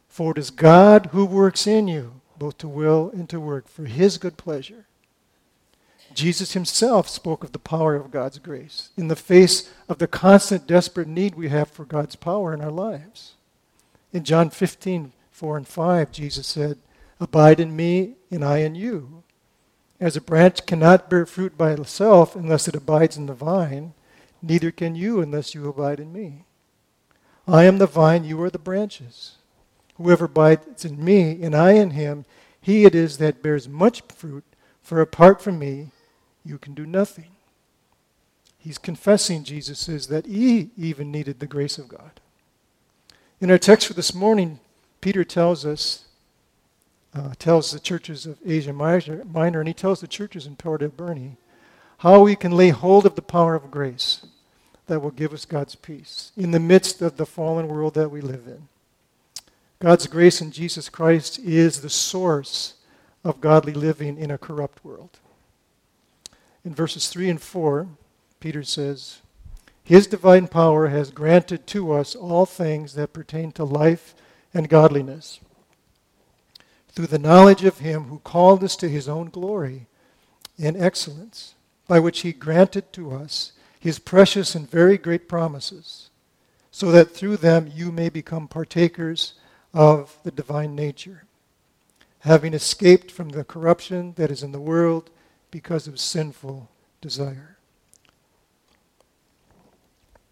for 0.08 0.32
it 0.32 0.38
is 0.38 0.52
God 0.52 1.10
who 1.12 1.26
works 1.26 1.68
in 1.68 1.88
you, 1.88 2.22
both 2.38 2.58
to 2.60 2.68
will 2.68 3.10
and 3.14 3.30
to 3.30 3.40
work, 3.40 3.68
for 3.68 3.86
his 3.86 4.18
good 4.18 4.38
pleasure. 4.38 4.86
Jesus 6.14 6.54
himself 6.54 7.08
spoke 7.08 7.44
of 7.44 7.52
the 7.52 7.60
power 7.60 7.96
of 7.96 8.12
God's 8.12 8.38
grace 8.40 8.90
in 8.96 9.08
the 9.08 9.16
face 9.16 9.72
of 9.90 9.98
the 9.98 10.08
constant, 10.08 10.68
desperate 10.68 11.08
need 11.08 11.36
we 11.36 11.50
have 11.50 11.70
for 11.70 11.86
God's 11.86 12.16
power 12.16 12.54
in 12.54 12.62
our 12.62 12.72
lives. 12.72 13.34
In 14.12 14.24
John 14.24 14.50
15, 14.50 15.12
4 15.32 15.58
and 15.58 15.68
5, 15.68 16.12
Jesus 16.12 16.46
said, 16.46 16.78
Abide 17.20 17.60
in 17.60 17.76
me, 17.76 18.16
and 18.30 18.44
I 18.44 18.60
in 18.60 18.76
you. 18.76 19.24
As 20.00 20.16
a 20.16 20.22
branch 20.22 20.66
cannot 20.66 21.10
bear 21.10 21.26
fruit 21.26 21.58
by 21.58 21.72
itself 21.72 22.36
unless 22.36 22.68
it 22.68 22.76
abides 22.76 23.18
in 23.18 23.26
the 23.26 23.34
vine, 23.34 23.94
neither 24.42 24.72
can 24.72 24.96
you 24.96 25.22
unless 25.22 25.56
you 25.56 25.68
abide 25.68 26.00
in 26.00 26.12
me. 26.12 26.46
I 27.48 27.64
am 27.64 27.78
the 27.78 27.88
vine, 27.88 28.24
you 28.24 28.42
are 28.42 28.50
the 28.50 28.60
branches. 28.60 29.38
Whoever 29.96 30.26
abides 30.26 30.86
in 30.86 31.04
me, 31.04 31.42
and 31.44 31.56
I 31.56 31.74
in 31.74 31.92
him, 31.92 32.26
he 32.60 32.86
it 32.86 32.96
is 32.96 33.18
that 33.18 33.44
bears 33.44 33.68
much 33.68 34.02
fruit, 34.02 34.44
for 34.82 35.02
apart 35.02 35.42
from 35.42 35.60
me, 35.60 35.90
you 36.46 36.58
can 36.58 36.74
do 36.74 36.86
nothing. 36.86 37.32
He's 38.58 38.78
confessing, 38.78 39.44
Jesus 39.44 39.80
says, 39.80 40.08
that 40.08 40.26
he 40.26 40.70
even 40.78 41.12
needed 41.12 41.40
the 41.40 41.48
grace 41.48 41.78
of 41.78 41.90
God. 41.90 42.22
In 43.42 43.52
our 43.52 43.58
text 43.58 43.88
for 43.88 43.94
this 43.94 44.14
morning, 44.14 44.60
Peter 45.02 45.26
tells 45.26 45.66
us, 45.66 46.06
uh, 47.14 47.34
tells 47.38 47.72
the 47.72 47.80
churches 47.80 48.26
of 48.26 48.40
Asia 48.46 48.72
Minor, 48.72 49.60
and 49.60 49.68
he 49.68 49.74
tells 49.74 50.00
the 50.00 50.08
churches 50.08 50.48
in 50.48 50.56
Port 50.56 50.82
Alberni 50.82 51.36
how 51.98 52.22
we 52.22 52.36
can 52.36 52.54
lay 52.54 52.70
hold 52.70 53.06
of 53.06 53.16
the 53.16 53.22
power 53.22 53.54
of 53.54 53.70
grace 53.70 54.26
that 54.88 55.02
will 55.02 55.12
give 55.12 55.34
us 55.34 55.46
God's 55.46 55.76
peace 55.76 56.32
in 56.38 56.52
the 56.52 56.60
midst 56.60 57.02
of 57.02 57.18
the 57.18 57.26
fallen 57.26 57.68
world 57.68 57.94
that 57.96 58.10
we 58.12 58.22
live 58.22 58.48
in. 58.48 58.70
God's 59.84 60.08
grace 60.08 60.40
in 60.40 60.52
Jesus 60.52 60.88
Christ 60.88 61.40
is 61.40 61.82
the 61.82 61.90
source 61.90 62.76
of 63.22 63.42
godly 63.42 63.74
living 63.74 64.18
in 64.18 64.32
a 64.32 64.38
corrupt 64.38 64.86
world. 64.86 65.20
In 66.64 66.74
verses 66.74 67.10
3 67.10 67.32
and 67.32 67.42
4, 67.42 67.90
Peter 68.40 68.64
says, 68.64 69.20
His 69.84 70.08
divine 70.08 70.48
power 70.48 70.88
has 70.88 71.12
granted 71.12 71.68
to 71.68 71.92
us 71.92 72.16
all 72.16 72.46
things 72.46 72.94
that 72.94 73.12
pertain 73.12 73.52
to 73.52 73.66
life 73.66 74.16
and 74.54 74.70
godliness. 74.70 75.42
Through 76.94 77.08
the 77.08 77.20
knowledge 77.20 77.66
of 77.66 77.80
him 77.80 78.06
who 78.06 78.20
called 78.20 78.64
us 78.64 78.78
to 78.78 78.88
his 78.88 79.10
own 79.10 79.32
glory 79.32 79.88
and 80.58 80.78
excellence, 80.78 81.56
by 81.90 82.00
which 82.00 82.22
he 82.22 82.32
granted 82.32 82.94
to 82.94 83.12
us 83.12 83.52
his 83.82 84.00
precious 84.00 84.56
and 84.56 84.72
very 84.72 84.98
great 84.98 85.28
promises, 85.28 86.10
so 86.72 86.90
that 86.90 87.12
through 87.12 87.36
them 87.36 87.70
you 87.76 87.92
may 87.92 88.08
become 88.08 88.48
partakers 88.48 89.34
of 89.74 90.18
the 90.24 90.32
divine 90.32 90.76
nature, 90.76 91.24
having 92.20 92.54
escaped 92.54 93.12
from 93.12 93.30
the 93.30 93.44
corruption 93.44 94.14
that 94.16 94.32
is 94.32 94.44
in 94.44 94.52
the 94.52 94.60
world 94.60 95.10
because 95.52 95.88
of 95.88 96.00
sinful 96.00 96.70
desire. 97.02 97.58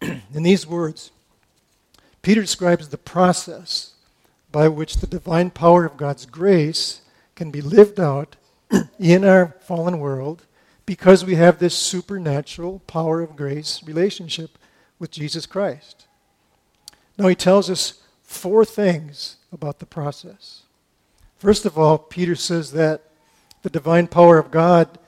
in 0.00 0.42
these 0.42 0.66
words, 0.66 1.10
Peter 2.22 2.40
describes 2.40 2.88
the 2.88 2.98
process 2.98 3.94
by 4.52 4.68
which 4.68 4.96
the 4.96 5.06
divine 5.06 5.50
power 5.50 5.84
of 5.84 5.96
God's 5.96 6.26
grace 6.26 7.00
can 7.34 7.50
be 7.50 7.60
lived 7.60 7.98
out 7.98 8.36
in 8.98 9.24
our 9.24 9.56
fallen 9.60 9.98
world 9.98 10.46
because 10.86 11.24
we 11.24 11.34
have 11.36 11.58
this 11.58 11.74
supernatural 11.74 12.80
power 12.80 13.20
of 13.20 13.36
grace 13.36 13.82
relationship 13.84 14.58
with 14.98 15.10
Jesus 15.10 15.46
Christ. 15.46 16.06
Now, 17.18 17.28
he 17.28 17.34
tells 17.34 17.70
us 17.70 18.01
four 18.32 18.64
things 18.64 19.36
about 19.52 19.78
the 19.78 19.86
process. 19.86 20.62
First 21.38 21.66
of 21.66 21.78
all, 21.78 21.98
Peter 21.98 22.34
says 22.34 22.72
that 22.72 23.02
the 23.62 23.70
divine 23.70 24.06
power 24.06 24.38
of 24.38 24.50
God 24.50 24.98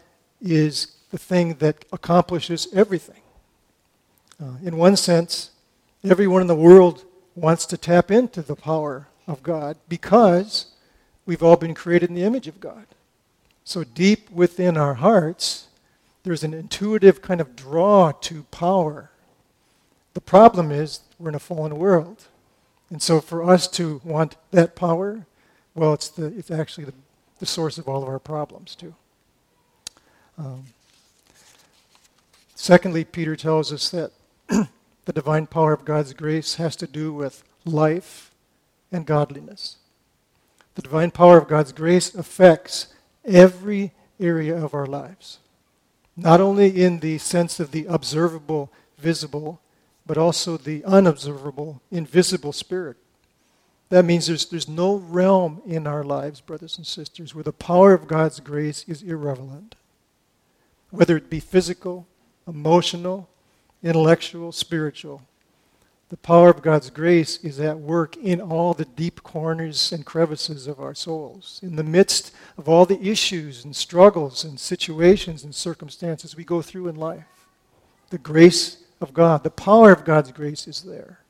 is 0.40 0.96
the 1.10 1.18
thing 1.18 1.54
that 1.54 1.84
accomplishes 1.92 2.68
everything. 2.72 3.22
Uh, 4.42 4.54
in 4.62 4.76
one 4.76 4.96
sense, 4.96 5.50
everyone 6.02 6.42
in 6.42 6.48
the 6.48 6.54
world 6.54 7.04
wants 7.34 7.66
to 7.66 7.76
tap 7.76 8.10
into 8.10 8.42
the 8.42 8.56
power 8.56 9.08
of 9.26 9.42
God 9.42 9.76
because 9.88 10.66
we've 11.24 11.42
all 11.42 11.56
been 11.56 11.74
created 11.74 12.08
in 12.08 12.14
the 12.14 12.24
image 12.24 12.48
of 12.48 12.60
God. 12.60 12.86
So 13.64 13.84
deep 13.84 14.30
within 14.30 14.76
our 14.76 14.94
hearts, 14.94 15.68
there's 16.24 16.44
an 16.44 16.52
intuitive 16.52 17.22
kind 17.22 17.40
of 17.40 17.56
draw 17.56 18.12
to 18.12 18.42
power. 18.50 19.10
The 20.14 20.20
problem 20.20 20.70
is 20.70 21.00
we're 21.18 21.30
in 21.30 21.34
a 21.34 21.40
fallen 21.40 21.78
world. 21.78 22.24
And 22.94 23.02
so 23.02 23.20
for 23.20 23.42
us 23.42 23.66
to 23.70 24.00
want 24.04 24.36
that 24.52 24.76
power, 24.76 25.26
well, 25.74 25.94
it's, 25.94 26.08
the, 26.08 26.26
it's 26.26 26.48
actually 26.48 26.84
the, 26.84 26.94
the 27.40 27.44
source 27.44 27.76
of 27.76 27.88
all 27.88 28.04
of 28.04 28.08
our 28.08 28.20
problems, 28.20 28.76
too. 28.76 28.94
Um, 30.38 30.66
secondly, 32.54 33.02
Peter 33.02 33.34
tells 33.34 33.72
us 33.72 33.90
that 33.90 34.12
the 35.06 35.12
divine 35.12 35.48
power 35.48 35.72
of 35.72 35.84
God's 35.84 36.12
grace 36.12 36.54
has 36.54 36.76
to 36.76 36.86
do 36.86 37.12
with 37.12 37.42
life 37.64 38.30
and 38.92 39.04
godliness. 39.04 39.78
The 40.76 40.82
divine 40.82 41.10
power 41.10 41.36
of 41.36 41.48
God's 41.48 41.72
grace 41.72 42.14
affects 42.14 42.94
every 43.24 43.90
area 44.20 44.56
of 44.56 44.72
our 44.72 44.86
lives, 44.86 45.40
not 46.16 46.40
only 46.40 46.80
in 46.80 47.00
the 47.00 47.18
sense 47.18 47.58
of 47.58 47.72
the 47.72 47.86
observable, 47.86 48.70
visible, 48.96 49.60
but 50.06 50.18
also 50.18 50.56
the 50.56 50.84
unobservable, 50.84 51.80
invisible 51.90 52.52
spirit. 52.52 52.96
That 53.90 54.04
means 54.04 54.26
there's, 54.26 54.46
there's 54.46 54.68
no 54.68 54.96
realm 54.96 55.62
in 55.66 55.86
our 55.86 56.02
lives, 56.02 56.40
brothers 56.40 56.76
and 56.76 56.86
sisters, 56.86 57.34
where 57.34 57.44
the 57.44 57.52
power 57.52 57.94
of 57.94 58.08
God's 58.08 58.40
grace 58.40 58.84
is 58.88 59.02
irrelevant. 59.02 59.74
Whether 60.90 61.16
it 61.16 61.30
be 61.30 61.40
physical, 61.40 62.06
emotional, 62.46 63.28
intellectual, 63.82 64.52
spiritual. 64.52 65.22
The 66.08 66.16
power 66.16 66.50
of 66.50 66.62
God's 66.62 66.90
grace 66.90 67.38
is 67.42 67.58
at 67.58 67.78
work 67.78 68.16
in 68.16 68.40
all 68.40 68.74
the 68.74 68.84
deep 68.84 69.22
corners 69.22 69.90
and 69.90 70.04
crevices 70.04 70.66
of 70.66 70.78
our 70.78 70.94
souls. 70.94 71.60
In 71.62 71.76
the 71.76 71.82
midst 71.82 72.34
of 72.56 72.68
all 72.68 72.86
the 72.86 73.02
issues 73.02 73.64
and 73.64 73.74
struggles 73.74 74.44
and 74.44 74.60
situations 74.60 75.44
and 75.44 75.54
circumstances 75.54 76.36
we 76.36 76.44
go 76.44 76.62
through 76.62 76.88
in 76.88 76.96
life, 76.96 77.24
the 78.10 78.18
grace 78.18 78.83
of 79.04 79.14
God, 79.14 79.44
the 79.44 79.50
power 79.50 79.92
of 79.92 80.04
God's 80.04 80.32
grace 80.32 80.66
is 80.66 80.82
there. 80.82 81.20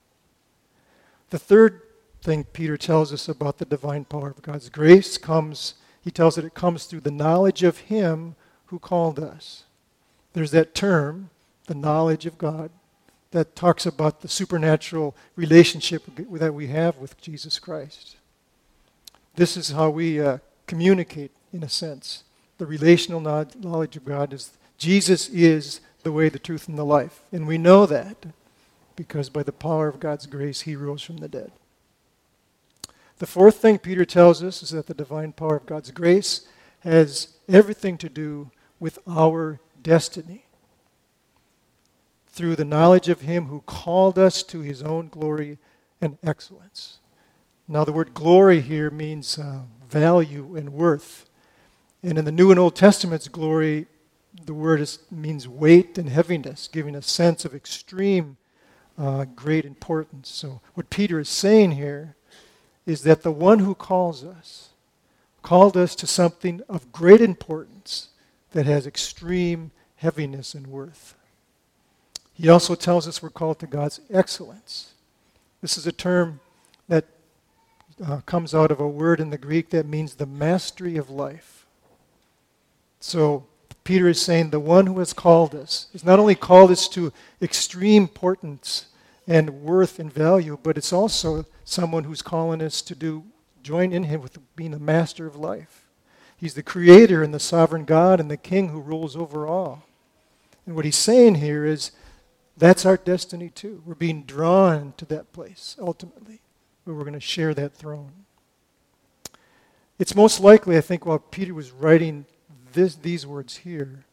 The 1.31 1.39
third 1.39 1.83
thing 2.23 2.45
Peter 2.45 2.79
tells 2.79 3.13
us 3.13 3.29
about 3.29 3.59
the 3.59 3.67
divine 3.67 4.05
power 4.07 4.31
of 4.31 4.41
God's 4.41 4.71
grace 4.71 5.19
comes, 5.19 5.75
he 6.03 6.11
tells 6.11 6.39
it 6.39 6.45
it 6.45 6.55
comes 6.55 6.85
through 6.87 7.01
the 7.01 7.11
knowledge 7.11 7.63
of 7.63 7.79
Him 7.79 8.37
who 8.67 8.79
called 8.79 9.19
us. 9.19 9.65
There's 10.33 10.53
that 10.53 10.75
term, 10.75 11.31
the 11.67 11.75
knowledge 11.75 12.25
of 12.25 12.39
God, 12.39 12.71
that 13.33 13.57
talks 13.57 13.85
about 13.85 14.21
the 14.21 14.29
supernatural 14.29 15.17
relationship 15.35 16.03
that 16.17 16.55
we 16.55 16.69
have 16.69 16.97
with 16.99 17.21
Jesus 17.21 17.59
Christ. 17.59 18.17
This 19.35 19.57
is 19.57 19.71
how 19.71 19.91
we 19.91 20.21
uh, 20.21 20.39
communicate, 20.69 21.33
in 21.53 21.65
a 21.65 21.69
sense. 21.69 22.23
The 22.59 22.67
relational 22.67 23.21
knowledge 23.21 23.97
of 23.97 24.05
God 24.05 24.33
is 24.33 24.53
Jesus 24.79 25.29
is 25.29 25.81
the 26.05 26.13
way, 26.13 26.29
the 26.29 26.39
truth, 26.39 26.69
and 26.69 26.79
the 26.79 26.85
life. 26.85 27.23
And 27.33 27.47
we 27.47 27.59
know 27.59 27.87
that 27.87 28.27
because 28.97 29.29
by 29.29 29.43
the 29.43 29.53
power 29.53 29.89
of 29.89 30.01
God's 30.01 30.27
grace, 30.27 30.63
he 30.63 30.77
rose 30.77 31.03
from 31.03 31.17
the 31.17 31.29
dead. 31.29 31.53
The 33.19 33.27
fourth 33.27 33.57
thing 33.57 33.79
Peter 33.79 34.05
tells 34.05 34.43
us 34.43 34.63
is 34.63 34.71
that 34.71 34.87
the 34.87 34.95
divine 34.95 35.33
power 35.33 35.57
of 35.57 35.67
God's 35.67 35.91
grace 35.91 36.47
has 36.81 37.29
everything 37.49 37.97
to 37.99 38.09
do 38.09 38.51
with 38.79 38.99
our 39.09 39.61
destiny. 39.83 40.45
Through 42.29 42.57
the 42.57 42.65
knowledge 42.65 43.09
of 43.09 43.23
him 43.23 43.47
who 43.47 43.61
called 43.61 44.19
us 44.19 44.43
to 44.45 44.61
his 44.61 44.83
own 44.83 45.09
glory 45.09 45.59
and 46.01 46.19
excellence. 46.23 46.99
Now, 47.69 47.85
the 47.85 47.93
word 47.93 48.13
glory 48.13 48.61
here 48.61 48.91
means 48.91 49.39
uh, 49.39 49.61
value 49.89 50.57
and 50.57 50.73
worth. 50.73 51.31
And 52.03 52.19
in 52.19 52.25
the 52.25 52.33
New 52.33 52.51
and 52.51 52.61
Old 52.61 52.77
Testaments, 52.77 53.29
glory 53.29 53.87
the 54.47 54.55
word 54.55 54.81
is, 54.81 54.99
means 55.11 55.47
weight 55.47 55.97
and 55.99 56.09
heaviness, 56.09 56.69
giving 56.69 56.95
a 56.95 57.03
sense 57.03 57.45
of 57.45 57.55
extreme 57.55 58.37
uh, 58.99 59.25
great 59.35 59.65
importance. 59.65 60.29
So, 60.29 60.61
what 60.75 60.91
Peter 60.91 61.19
is 61.21 61.29
saying 61.29 61.73
here 61.73 62.17
is 62.87 63.03
that 63.03 63.23
the 63.23 63.33
one 63.33 63.61
who 63.61 63.75
calls 63.75 64.25
us 64.25 64.71
called 65.43 65.77
us 65.77 65.95
to 65.95 66.07
something 66.07 66.63
of 66.69 66.91
great 66.91 67.21
importance 67.21 68.09
that 68.53 68.67
has 68.67 68.87
extreme 68.87 69.71
heaviness 69.97 70.55
and 70.55 70.67
worth. 70.67 71.15
He 72.33 72.49
also 72.49 72.75
tells 72.75 73.07
us 73.07 73.23
we're 73.23 73.31
called 73.31 73.59
to 73.61 73.67
God's 73.67 74.01
excellence. 74.11 74.95
This 75.61 75.77
is 75.77 75.87
a 75.87 75.93
term 75.93 76.41
that 76.89 77.05
uh, 78.05 78.21
comes 78.27 78.55
out 78.55 78.71
of 78.71 78.81
a 78.81 78.89
word 78.89 79.21
in 79.21 79.31
the 79.31 79.39
Greek 79.39 79.71
that 79.71 79.87
means 79.87 80.15
the 80.15 80.27
mastery 80.27 80.97
of 80.97 81.11
life. 81.11 81.67
So, 82.99 83.45
Peter 83.85 84.09
is 84.09 84.21
saying 84.21 84.49
the 84.51 84.59
one 84.59 84.87
who 84.87 84.99
has 84.99 85.13
called 85.13 85.55
us 85.55 85.87
has 85.93 86.05
not 86.05 86.19
only 86.19 86.35
called 86.35 86.71
us 86.71 86.89
to 86.89 87.13
extreme 87.41 88.05
importance 88.05 88.87
and 89.27 89.63
worth 89.63 89.99
and 89.99 90.13
value, 90.13 90.59
but 90.63 90.77
it's 90.79 90.93
also 90.93 91.45
someone 91.65 92.05
who's 92.05 92.23
calling 92.23 92.63
us 92.63 92.81
to 92.83 92.95
do 92.95 93.25
join 93.63 93.93
in 93.93 94.05
him 94.05 94.21
with 94.21 94.39
being 94.57 94.75
a 94.75 94.79
master 94.79 95.27
of 95.27 95.37
life. 95.37 95.87
He's 96.37 96.55
the 96.55 96.63
creator 96.63 97.23
and 97.23 97.33
the 97.33 97.41
sovereign 97.41 97.85
God 97.85 98.21
and 98.21 98.31
the 98.31 98.37
king 98.37 98.69
who 98.69 98.81
rules 98.81 99.17
over 99.17 99.47
all. 99.47 99.85
And 100.67 100.77
what 100.77 100.85
he's 100.85 100.97
saying 100.97 101.37
here 101.37 101.65
is 101.65 101.91
that's 102.57 102.87
our 102.87 102.97
destiny 102.97 103.51
too. 103.51 103.83
We're 103.85 103.95
being 103.95 104.23
drawn 104.25 104.95
to 104.99 105.05
that 105.07 105.33
place 105.33 105.77
ultimately, 105.81 106.41
where 106.85 106.95
we're 106.95 107.03
going 107.03 107.15
to 107.15 107.21
share 107.21 107.55
that 107.55 107.75
throne. 107.75 108.13
It's 109.99 110.15
most 110.15 110.41
likely, 110.41 110.77
I 110.77 110.81
think, 110.81 111.07
while 111.07 111.19
Peter 111.19 111.55
was 111.55 111.71
writing 111.71 112.27
this, 112.75 112.95
these 112.95 113.27
words 113.27 113.59
here 113.59 114.05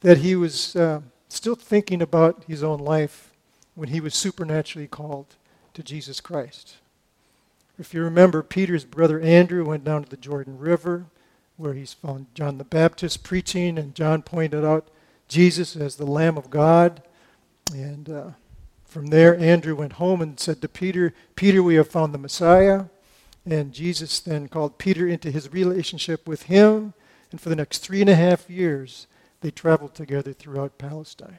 that 0.00 0.18
he 0.18 0.34
was 0.34 0.74
uh, 0.76 1.00
still 1.28 1.56
thinking 1.56 2.00
about 2.00 2.44
his 2.46 2.62
own 2.62 2.78
life 2.78 3.30
when 3.74 3.90
he 3.90 4.00
was 4.00 4.14
supernaturally 4.14 4.88
called 4.88 5.26
to 5.74 5.82
Jesus 5.82 6.20
Christ. 6.20 6.76
If 7.78 7.94
you 7.94 8.02
remember, 8.02 8.42
Peter's 8.42 8.84
brother 8.84 9.20
Andrew 9.20 9.64
went 9.64 9.84
down 9.84 10.02
to 10.02 10.08
the 10.08 10.16
Jordan 10.16 10.58
River 10.58 11.06
where 11.56 11.74
he 11.74 11.84
found 11.84 12.26
John 12.34 12.56
the 12.58 12.64
Baptist 12.64 13.24
preaching, 13.24 13.78
and 13.78 13.94
John 13.94 14.22
pointed 14.22 14.64
out 14.64 14.88
Jesus 15.26 15.74
as 15.74 15.96
the 15.96 16.06
Lamb 16.06 16.38
of 16.38 16.50
God. 16.50 17.02
And 17.72 18.08
uh, 18.08 18.30
from 18.84 19.08
there, 19.08 19.36
Andrew 19.36 19.74
went 19.74 19.94
home 19.94 20.22
and 20.22 20.38
said 20.38 20.62
to 20.62 20.68
Peter, 20.68 21.12
Peter, 21.34 21.60
we 21.60 21.74
have 21.74 21.88
found 21.88 22.14
the 22.14 22.18
Messiah. 22.18 22.84
And 23.44 23.72
Jesus 23.72 24.20
then 24.20 24.46
called 24.46 24.78
Peter 24.78 25.08
into 25.08 25.32
his 25.32 25.52
relationship 25.52 26.28
with 26.28 26.44
him 26.44 26.94
and 27.30 27.40
for 27.40 27.48
the 27.48 27.56
next 27.56 27.78
three 27.78 28.00
and 28.00 28.10
a 28.10 28.14
half 28.14 28.48
years, 28.48 29.06
they 29.40 29.50
traveled 29.50 29.94
together 29.94 30.32
throughout 30.32 30.78
Palestine. 30.78 31.38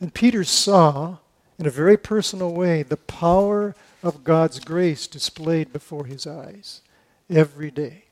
And 0.00 0.12
Peter 0.12 0.44
saw, 0.44 1.18
in 1.58 1.66
a 1.66 1.70
very 1.70 1.96
personal 1.96 2.52
way, 2.52 2.82
the 2.82 2.96
power 2.96 3.74
of 4.02 4.24
God's 4.24 4.58
grace 4.60 5.06
displayed 5.06 5.72
before 5.72 6.06
his 6.06 6.26
eyes 6.26 6.80
every 7.30 7.70
day. 7.70 8.04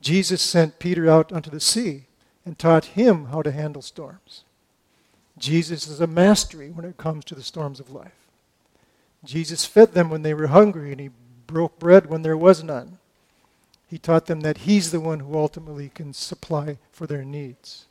Jesus 0.00 0.42
sent 0.42 0.78
Peter 0.78 1.08
out 1.08 1.32
onto 1.32 1.50
the 1.50 1.60
sea 1.60 2.04
and 2.44 2.58
taught 2.58 2.84
him 2.84 3.26
how 3.26 3.40
to 3.42 3.50
handle 3.50 3.82
storms. 3.82 4.44
Jesus 5.38 5.88
is 5.88 6.00
a 6.00 6.06
mastery 6.06 6.70
when 6.70 6.84
it 6.84 6.98
comes 6.98 7.24
to 7.24 7.34
the 7.34 7.42
storms 7.42 7.80
of 7.80 7.90
life. 7.90 8.12
Jesus 9.24 9.64
fed 9.64 9.94
them 9.94 10.10
when 10.10 10.22
they 10.22 10.34
were 10.34 10.48
hungry, 10.48 10.92
and 10.92 11.00
he 11.00 11.10
broke 11.46 11.78
bread 11.78 12.06
when 12.06 12.22
there 12.22 12.36
was 12.36 12.62
none. 12.62 12.98
He 13.86 13.98
taught 13.98 14.26
them 14.26 14.40
that 14.40 14.58
He's 14.58 14.90
the 14.90 15.00
one 15.00 15.20
who 15.20 15.36
ultimately 15.36 15.88
can 15.88 16.12
supply 16.12 16.78
for 16.90 17.06
their 17.06 17.24
needs. 17.24 17.86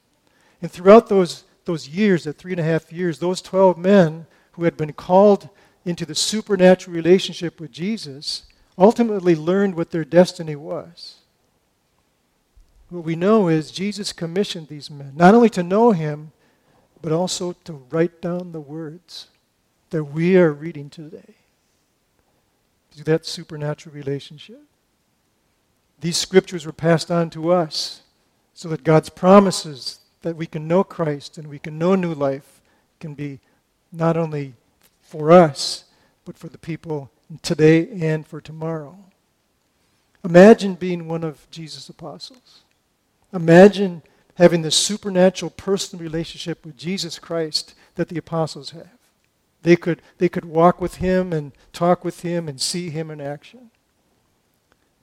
And 0.62 0.72
throughout 0.72 1.10
those, 1.10 1.44
those 1.66 1.88
years, 1.88 2.24
that 2.24 2.38
three 2.38 2.52
and 2.52 2.60
a 2.60 2.64
half 2.64 2.92
years, 2.92 3.20
those 3.20 3.42
12 3.42 3.78
men 3.78 4.26
who 4.54 4.64
had 4.64 4.78
been 4.78 4.94
called 4.94 5.50
into 5.86 6.06
the 6.06 6.16
supernatural 6.16 6.96
relationship 6.96 7.60
with 7.60 7.72
Jesus 7.72 8.46
ultimately 8.78 9.36
learned 9.36 9.76
what 9.76 9.92
their 9.92 10.06
destiny 10.06 10.56
was. 10.56 11.18
What 12.90 13.04
we 13.04 13.16
know 13.16 13.48
is 13.48 13.72
Jesus 13.72 14.14
commissioned 14.14 14.68
these 14.68 14.90
men 14.90 15.14
not 15.16 15.34
only 15.34 15.50
to 15.50 15.64
know 15.64 15.92
Him, 15.92 16.32
but 17.02 17.12
also 17.12 17.54
to 17.66 17.74
write 17.90 18.22
down 18.22 18.52
the 18.52 18.62
words 18.62 19.28
that 19.90 20.06
we 20.06 20.38
are 20.38 20.52
reading 20.52 20.90
today. 20.90 21.36
through 22.92 23.04
that 23.06 23.26
supernatural 23.26 23.96
relationship. 23.96 24.62
These 26.04 26.18
scriptures 26.18 26.66
were 26.66 26.74
passed 26.74 27.10
on 27.10 27.30
to 27.30 27.54
us 27.54 28.02
so 28.54 28.68
that 28.68 28.84
God's 28.84 29.08
promises 29.08 30.02
that 30.22 30.36
we 30.36 30.46
can 30.46 30.68
know 30.68 30.84
Christ 30.84 31.38
and 31.38 31.48
we 31.48 31.60
can 31.60 31.80
know 31.80 31.96
new 31.96 32.14
life 32.14 32.62
can 33.00 33.14
be 33.14 33.40
not 33.90 34.18
only 34.18 34.56
for 35.02 35.32
us, 35.32 35.86
but 36.26 36.38
for 36.38 36.50
the 36.50 36.58
people 36.58 37.10
today 37.42 37.88
and 37.90 38.28
for 38.28 38.42
tomorrow. 38.42 38.98
Imagine 40.26 40.76
being 40.76 41.08
one 41.08 41.24
of 41.24 41.50
Jesus' 41.50 41.88
apostles. 41.88 42.64
Imagine 43.32 44.02
having 44.36 44.62
the 44.62 44.72
supernatural 44.72 45.52
personal 45.52 46.04
relationship 46.04 46.66
with 46.66 46.76
Jesus 46.76 47.18
Christ 47.18 47.76
that 47.96 48.10
the 48.10 48.18
apostles 48.18 48.72
have. 48.72 49.00
They 49.62 49.78
could, 49.78 50.02
they 50.18 50.28
could 50.28 50.44
walk 50.44 50.82
with 50.82 50.96
him 50.96 51.32
and 51.32 51.54
talk 51.72 52.04
with 52.04 52.24
him 52.24 52.50
and 52.50 52.60
see 52.60 52.90
him 52.90 53.10
in 53.10 53.22
action. 53.22 53.72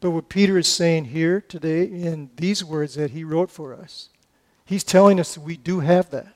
But 0.01 0.13
what 0.13 0.29
Peter 0.29 0.57
is 0.57 0.67
saying 0.67 1.07
here 1.07 1.41
today 1.41 1.85
in 1.85 2.31
these 2.37 2.65
words 2.65 2.95
that 2.95 3.11
he 3.11 3.23
wrote 3.23 3.51
for 3.51 3.75
us, 3.75 4.09
he's 4.65 4.85
telling 4.85 5.21
us 5.21 5.35
that 5.35 5.43
we 5.43 5.57
do 5.57 5.81
have 5.81 6.11
that. 6.11 6.35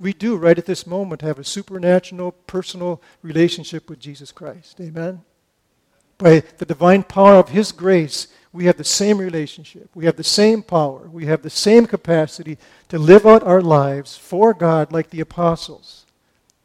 We 0.00 0.12
do, 0.12 0.36
right 0.36 0.56
at 0.56 0.66
this 0.66 0.86
moment, 0.86 1.22
have 1.22 1.38
a 1.38 1.44
supernatural, 1.44 2.32
personal 2.32 3.02
relationship 3.22 3.90
with 3.90 3.98
Jesus 3.98 4.32
Christ. 4.32 4.80
Amen? 4.80 5.22
By 6.16 6.44
the 6.58 6.64
divine 6.64 7.02
power 7.02 7.34
of 7.34 7.50
His 7.50 7.72
grace, 7.72 8.28
we 8.52 8.64
have 8.64 8.76
the 8.76 8.84
same 8.84 9.18
relationship. 9.18 9.90
We 9.94 10.06
have 10.06 10.16
the 10.16 10.24
same 10.24 10.62
power. 10.62 11.08
We 11.08 11.26
have 11.26 11.42
the 11.42 11.50
same 11.50 11.86
capacity 11.86 12.58
to 12.88 12.98
live 12.98 13.26
out 13.26 13.42
our 13.42 13.60
lives 13.60 14.16
for 14.16 14.54
God 14.54 14.92
like 14.92 15.10
the 15.10 15.20
apostles 15.20 16.06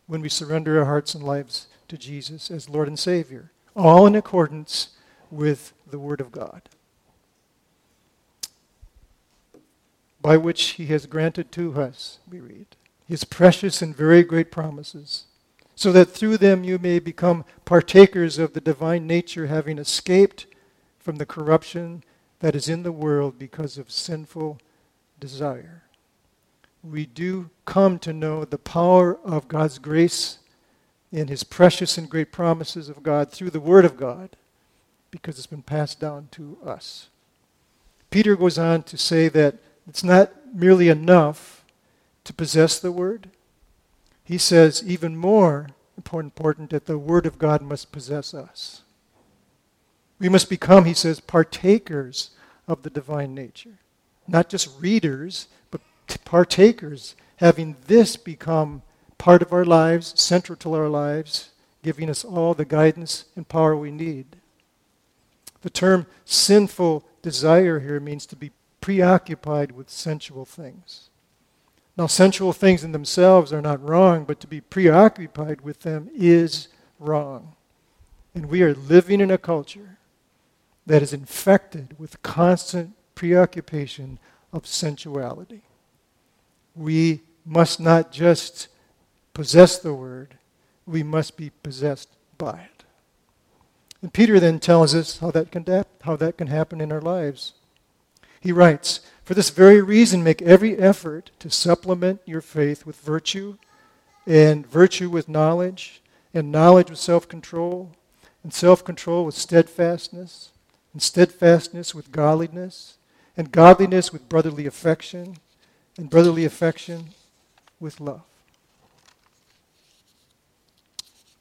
when 0.08 0.22
we 0.22 0.30
surrender 0.30 0.80
our 0.80 0.86
hearts 0.86 1.14
and 1.16 1.24
lives 1.24 1.68
to 1.88 1.98
Jesus 1.98 2.50
as 2.50 2.70
Lord 2.70 2.88
and 2.88 2.98
Savior, 2.98 3.52
all 3.76 4.08
in 4.08 4.16
accordance 4.16 4.90
with 5.30 5.74
the 5.94 6.00
Word 6.00 6.20
of 6.20 6.32
God. 6.32 6.64
By 10.20 10.38
which 10.38 10.70
He 10.72 10.88
has 10.88 11.06
granted 11.06 11.52
to 11.52 11.80
us, 11.80 12.18
we 12.28 12.40
read, 12.40 12.66
His 13.08 13.24
precious 13.24 13.84
and 13.84 13.96
very 13.96 14.24
great 14.24 14.50
promises, 14.50 15.26
so 15.76 15.92
that 15.92 16.10
through 16.10 16.38
them 16.38 16.64
you 16.64 16.80
may 16.80 16.98
become 16.98 17.46
partakers 17.64 18.40
of 18.40 18.54
the 18.54 18.60
divine 18.60 19.06
nature, 19.06 19.46
having 19.46 19.78
escaped 19.78 20.48
from 20.98 21.18
the 21.18 21.28
corruption 21.28 22.04
that 22.40 22.56
is 22.56 22.68
in 22.68 22.82
the 22.82 22.92
world 22.92 23.38
because 23.38 23.78
of 23.78 23.92
sinful 23.92 24.58
desire. 25.20 25.84
We 26.82 27.06
do 27.06 27.52
come 27.66 28.00
to 28.00 28.12
know 28.12 28.46
the 28.46 28.58
power 28.58 29.20
of 29.24 29.48
God's 29.48 29.78
grace 29.78 30.40
in 31.12 31.28
His 31.28 31.44
precious 31.44 32.00
and 32.00 32.10
great 32.10 32.32
promises 32.32 32.90
of 32.90 33.04
God 33.04 33.32
through 33.32 33.52
the 33.52 33.60
Word 33.60 33.86
of 33.86 33.96
God 33.96 34.36
because 35.14 35.38
it's 35.38 35.48
been 35.48 35.62
passed 35.62 36.00
down 36.00 36.28
to 36.32 36.58
us. 36.66 37.08
Peter 38.10 38.36
goes 38.36 38.58
on 38.58 38.82
to 38.82 38.98
say 38.98 39.30
that 39.30 39.56
it's 39.88 40.04
not 40.04 40.32
merely 40.54 40.90
enough 40.90 41.64
to 42.24 42.34
possess 42.34 42.80
the 42.80 42.92
Word. 42.92 43.30
He 44.24 44.40
says, 44.40 44.84
even 44.86 45.16
more 45.16 45.70
important, 45.96 46.72
that 46.72 46.88
the 46.88 46.98
Word 46.98 47.28
of 47.28 47.38
God 47.38 47.62
must 47.62 47.92
possess 47.92 48.34
us. 48.34 48.82
We 50.20 50.30
must 50.30 50.50
become, 50.50 50.86
he 50.86 50.96
says, 50.96 51.20
partakers 51.20 52.32
of 52.68 52.82
the 52.82 52.90
divine 52.90 53.36
nature. 53.36 53.78
Not 54.28 54.50
just 54.50 54.80
readers, 54.80 55.48
but 55.70 55.82
partakers, 56.26 57.16
having 57.38 57.76
this 57.86 58.16
become 58.16 58.82
part 59.20 59.44
of 59.44 59.54
our 59.54 59.66
lives, 59.66 60.20
central 60.20 60.56
to 60.58 60.74
our 60.74 60.90
lives, 60.90 61.50
giving 61.84 62.10
us 62.10 62.26
all 62.26 62.54
the 62.54 62.66
guidance 62.66 63.26
and 63.36 63.48
power 63.48 63.76
we 63.76 63.92
need. 63.92 64.38
The 65.64 65.70
term 65.70 66.06
sinful 66.26 67.06
desire 67.22 67.80
here 67.80 68.00
means 68.00 68.26
to 68.28 68.36
be 68.36 68.52
preoccupied 68.82 69.72
with 69.72 69.90
sensual 69.90 70.44
things. 70.46 71.10
Now, 71.96 72.08
sensual 72.08 72.52
things 72.52 72.84
in 72.84 72.92
themselves 72.92 73.54
are 73.54 73.62
not 73.62 73.82
wrong, 73.82 74.26
but 74.26 74.42
to 74.42 74.48
be 74.48 74.60
preoccupied 74.60 75.62
with 75.62 75.80
them 75.82 76.10
is 76.14 76.68
wrong. 77.00 77.56
And 78.36 78.48
we 78.48 78.62
are 78.62 78.74
living 78.74 79.22
in 79.22 79.32
a 79.32 79.38
culture 79.38 80.00
that 80.86 81.02
is 81.02 81.14
infected 81.14 81.96
with 81.98 82.22
constant 82.24 82.94
preoccupation 83.16 84.20
of 84.52 84.68
sensuality. 84.68 85.62
We 86.76 87.22
must 87.46 87.80
not 87.80 88.12
just 88.12 88.68
possess 89.34 89.78
the 89.78 89.94
word, 89.94 90.36
we 90.86 91.04
must 91.04 91.38
be 91.38 91.52
possessed 91.62 92.10
by 92.38 92.60
it. 92.60 92.73
And 94.04 94.12
Peter 94.12 94.38
then 94.38 94.60
tells 94.60 94.94
us 94.94 95.20
how 95.20 95.32
that 95.32 95.50
can, 95.50 95.66
how 96.02 96.18
that 96.18 96.38
can 96.38 96.48
happen 96.48 96.82
in 96.82 96.92
our 96.92 97.00
lives. 97.00 97.54
He 98.42 98.52
writes, 98.52 99.00
For 99.24 99.34
this 99.34 99.50
very 99.50 99.82
reason, 99.82 100.26
make 100.26 100.42
every 100.42 100.78
effort 100.78 101.32
to 101.40 101.50
supplement 101.50 102.20
your 102.26 102.42
faith 102.42 102.86
with 102.86 102.98
virtue, 102.98 103.56
and 104.28 104.68
virtue 104.68 105.10
with 105.10 105.30
knowledge, 105.30 106.02
and 106.34 106.52
knowledge 106.52 106.90
with 106.90 107.00
self 107.00 107.30
control, 107.30 107.94
and 108.44 108.54
self 108.54 108.84
control 108.84 109.24
with 109.24 109.36
steadfastness, 109.36 110.50
and 110.92 111.02
steadfastness 111.02 111.96
with 111.96 112.12
godliness, 112.12 112.98
and 113.38 113.54
godliness 113.54 114.12
with 114.12 114.28
brotherly 114.28 114.66
affection, 114.66 115.38
and 115.98 116.10
brotherly 116.10 116.44
affection 116.44 117.12
with 117.80 118.02
love. 118.02 118.24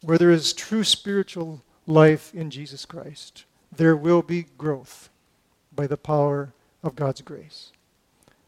Where 0.00 0.18
there 0.18 0.30
is 0.30 0.52
true 0.52 0.84
spiritual 0.84 1.60
life 1.86 2.34
in 2.34 2.50
Jesus 2.50 2.84
Christ. 2.84 3.44
There 3.74 3.96
will 3.96 4.22
be 4.22 4.46
growth 4.58 5.08
by 5.74 5.86
the 5.86 5.96
power 5.96 6.52
of 6.82 6.96
God's 6.96 7.22
grace. 7.22 7.72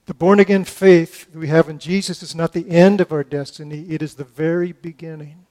The 0.07 0.15
born 0.15 0.39
again 0.39 0.65
faith 0.65 1.35
we 1.35 1.49
have 1.49 1.69
in 1.69 1.79
Jesus 1.79 2.23
is 2.23 2.35
not 2.35 2.53
the 2.53 2.69
end 2.69 3.01
of 3.01 3.11
our 3.11 3.25
destiny, 3.25 3.87
it 3.89 4.03
is 4.03 4.15
the 4.15 4.25
very 4.25 4.73
beginning. 4.73 5.47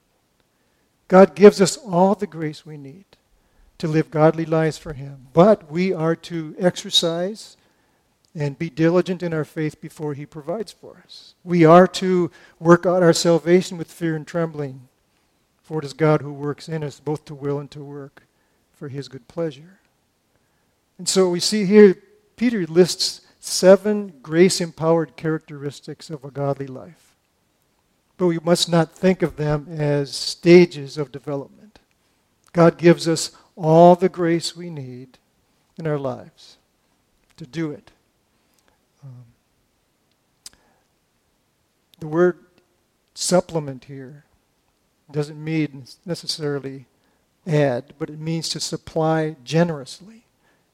God 1.07 1.35
gives 1.35 1.59
us 1.59 1.75
all 1.77 2.15
the 2.15 2.27
grace 2.27 2.65
we 2.65 2.77
need 2.77 3.05
to 3.79 3.87
live 3.87 4.11
godly 4.11 4.45
lives 4.45 4.77
for 4.77 4.93
Him, 4.93 5.27
but 5.33 5.71
we 5.71 5.91
are 5.91 6.15
to 6.15 6.55
exercise 6.59 7.57
and 8.35 8.57
be 8.57 8.69
diligent 8.69 9.21
in 9.21 9.33
our 9.33 9.43
faith 9.43 9.81
before 9.81 10.13
He 10.13 10.25
provides 10.25 10.71
for 10.71 11.01
us. 11.03 11.33
We 11.43 11.65
are 11.65 11.87
to 11.87 12.31
work 12.59 12.85
out 12.85 13.03
our 13.03 13.13
salvation 13.13 13.77
with 13.77 13.91
fear 13.91 14.15
and 14.15 14.25
trembling 14.25 14.87
for 15.63 15.79
it 15.79 15.85
is 15.85 15.93
God 15.93 16.21
who 16.21 16.33
works 16.33 16.69
in 16.69 16.83
us 16.83 16.99
both 16.99 17.25
to 17.25 17.33
will 17.33 17.57
and 17.57 17.71
to 17.71 17.83
work 17.83 18.23
for 18.73 18.89
his 18.89 19.07
good 19.07 19.27
pleasure. 19.27 19.79
And 20.97 21.07
so 21.07 21.29
we 21.29 21.39
see 21.39 21.65
here, 21.65 21.97
Peter 22.35 22.67
lists 22.67 23.21
seven 23.39 24.13
grace 24.21 24.61
empowered 24.61 25.15
characteristics 25.15 26.09
of 26.09 26.23
a 26.23 26.31
godly 26.31 26.67
life. 26.67 27.15
But 28.17 28.27
we 28.27 28.39
must 28.39 28.69
not 28.69 28.91
think 28.91 29.21
of 29.21 29.37
them 29.37 29.67
as 29.69 30.13
stages 30.13 30.97
of 30.97 31.11
development. 31.11 31.79
God 32.51 32.77
gives 32.77 33.07
us 33.07 33.31
all 33.55 33.95
the 33.95 34.09
grace 34.09 34.55
we 34.55 34.69
need 34.69 35.17
in 35.77 35.87
our 35.87 35.97
lives 35.97 36.57
to 37.37 37.45
do 37.45 37.71
it. 37.71 37.91
Um, 39.03 39.25
the 41.99 42.07
word 42.07 42.37
supplement 43.13 43.85
here 43.85 44.25
doesn't 45.13 45.41
mean 45.41 45.85
necessarily 46.05 46.85
add, 47.47 47.93
but 47.97 48.09
it 48.09 48.19
means 48.19 48.49
to 48.49 48.59
supply 48.59 49.35
generously. 49.43 50.25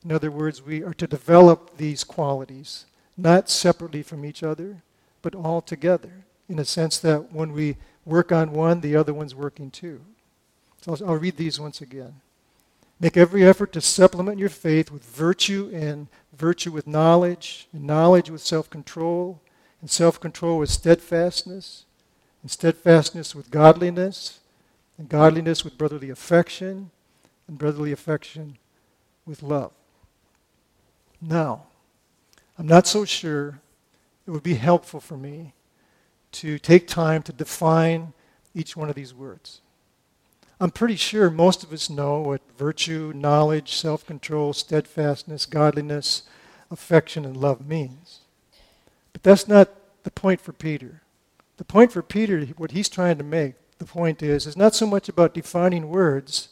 In 0.03 0.11
other 0.11 0.31
words, 0.31 0.61
we 0.65 0.83
are 0.83 0.93
to 0.93 1.07
develop 1.07 1.77
these 1.77 2.03
qualities, 2.03 2.85
not 3.17 3.49
separately 3.49 4.01
from 4.01 4.25
each 4.25 4.41
other, 4.41 4.81
but 5.21 5.35
all 5.35 5.61
together, 5.61 6.25
in 6.47 6.57
a 6.57 6.65
sense 6.65 6.97
that 6.99 7.33
when 7.33 7.51
we 7.51 7.77
work 8.05 8.31
on 8.31 8.53
one, 8.53 8.81
the 8.81 8.95
other 8.95 9.13
one's 9.13 9.35
working 9.35 9.69
too. 9.69 10.01
So 10.81 10.93
I'll, 10.93 11.11
I'll 11.11 11.17
read 11.17 11.37
these 11.37 11.59
once 11.59 11.81
again. 11.81 12.15
Make 12.99 13.17
every 13.17 13.45
effort 13.45 13.73
to 13.73 13.81
supplement 13.81 14.39
your 14.39 14.49
faith 14.49 14.91
with 14.91 15.03
virtue 15.03 15.69
and 15.73 16.07
virtue 16.33 16.71
with 16.71 16.87
knowledge, 16.87 17.67
and 17.73 17.83
knowledge 17.83 18.29
with 18.29 18.41
self 18.41 18.69
control, 18.69 19.41
and 19.81 19.89
self 19.89 20.19
control 20.19 20.57
with 20.59 20.69
steadfastness 20.69 21.85
and 22.41 22.51
steadfastness 22.51 23.35
with 23.35 23.51
godliness, 23.51 24.39
and 24.97 25.09
godliness 25.09 25.63
with 25.63 25.77
brotherly 25.77 26.09
affection, 26.09 26.91
and 27.47 27.57
brotherly 27.57 27.91
affection 27.91 28.57
with 29.25 29.43
love. 29.43 29.71
Now, 31.21 31.63
I'm 32.57 32.67
not 32.67 32.87
so 32.87 33.05
sure 33.05 33.59
it 34.25 34.31
would 34.31 34.43
be 34.43 34.55
helpful 34.55 34.99
for 34.99 35.17
me 35.17 35.53
to 36.33 36.59
take 36.59 36.87
time 36.87 37.23
to 37.23 37.33
define 37.33 38.13
each 38.53 38.77
one 38.77 38.89
of 38.89 38.95
these 38.95 39.13
words. 39.13 39.61
I'm 40.59 40.71
pretty 40.71 40.97
sure 40.97 41.29
most 41.29 41.63
of 41.63 41.71
us 41.71 41.89
know 41.89 42.19
what 42.19 42.41
virtue, 42.57 43.13
knowledge, 43.15 43.75
self 43.75 44.05
control, 44.05 44.51
steadfastness, 44.51 45.45
godliness, 45.45 46.23
affection, 46.69 47.23
and 47.25 47.37
love 47.37 47.65
means. 47.65 48.19
But 49.13 49.23
that's 49.23 49.47
not 49.47 49.69
the 50.03 50.11
point 50.11 50.41
for 50.41 50.51
Peter. 50.51 51.01
The 51.59 51.65
point 51.65 51.91
for 51.91 52.01
Peter, 52.01 52.45
what 52.55 52.71
he's 52.71 52.87
trying 52.87 53.17
to 53.17 53.23
make, 53.25 53.55
the 53.79 53.85
point 53.85 54.23
is, 54.23 54.47
is 54.47 54.55
not 54.55 54.73
so 54.73 54.87
much 54.87 55.09
about 55.09 55.33
defining 55.33 55.89
words 55.89 56.47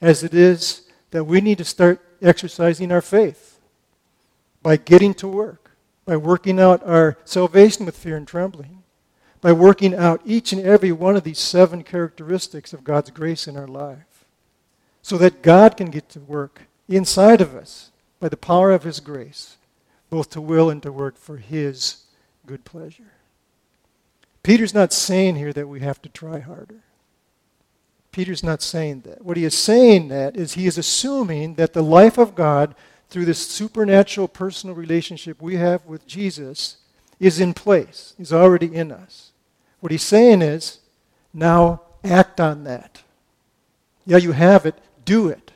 as 0.00 0.22
it 0.22 0.32
is 0.32 0.82
that 1.10 1.24
we 1.24 1.40
need 1.40 1.58
to 1.58 1.64
start 1.64 2.00
exercising 2.22 2.92
our 2.92 3.00
faith 3.00 3.58
by 4.62 4.76
getting 4.76 5.14
to 5.14 5.26
work, 5.26 5.72
by 6.04 6.16
working 6.16 6.60
out 6.60 6.80
our 6.86 7.18
salvation 7.24 7.86
with 7.86 7.96
fear 7.96 8.16
and 8.16 8.28
trembling, 8.28 8.84
by 9.40 9.50
working 9.50 9.96
out 9.96 10.22
each 10.24 10.52
and 10.52 10.62
every 10.64 10.92
one 10.92 11.16
of 11.16 11.24
these 11.24 11.40
seven 11.40 11.82
characteristics 11.82 12.72
of 12.72 12.84
God's 12.84 13.10
grace 13.10 13.48
in 13.48 13.56
our 13.56 13.66
life, 13.66 14.24
so 15.02 15.18
that 15.18 15.42
God 15.42 15.76
can 15.76 15.90
get 15.90 16.08
to 16.10 16.20
work 16.20 16.68
inside 16.88 17.40
of 17.40 17.56
us 17.56 17.90
by 18.20 18.28
the 18.28 18.36
power 18.36 18.70
of 18.70 18.84
His 18.84 19.00
grace, 19.00 19.56
both 20.08 20.30
to 20.30 20.40
will 20.40 20.70
and 20.70 20.80
to 20.84 20.92
work 20.92 21.18
for 21.18 21.38
His 21.38 22.04
good 22.46 22.64
pleasure. 22.64 23.10
Peter's 24.42 24.74
not 24.74 24.92
saying 24.92 25.36
here 25.36 25.52
that 25.52 25.68
we 25.68 25.80
have 25.80 26.02
to 26.02 26.08
try 26.08 26.40
harder. 26.40 26.82
Peter's 28.10 28.42
not 28.42 28.60
saying 28.60 29.02
that. 29.02 29.24
What 29.24 29.36
he 29.36 29.44
is 29.44 29.56
saying 29.56 30.08
that 30.08 30.36
is 30.36 30.54
he 30.54 30.66
is 30.66 30.76
assuming 30.76 31.54
that 31.54 31.72
the 31.72 31.82
life 31.82 32.18
of 32.18 32.34
God 32.34 32.74
through 33.08 33.24
this 33.24 33.46
supernatural 33.46 34.28
personal 34.28 34.74
relationship 34.74 35.40
we 35.40 35.56
have 35.56 35.84
with 35.86 36.06
Jesus 36.06 36.78
is 37.20 37.40
in 37.40 37.54
place, 37.54 38.14
is 38.18 38.32
already 38.32 38.74
in 38.74 38.90
us. 38.90 39.30
What 39.80 39.92
he's 39.92 40.02
saying 40.02 40.42
is, 40.42 40.80
now 41.32 41.82
act 42.04 42.40
on 42.40 42.64
that. 42.64 43.02
Yeah, 44.04 44.18
you 44.18 44.32
have 44.32 44.66
it, 44.66 44.74
do 45.04 45.28
it. 45.28 45.52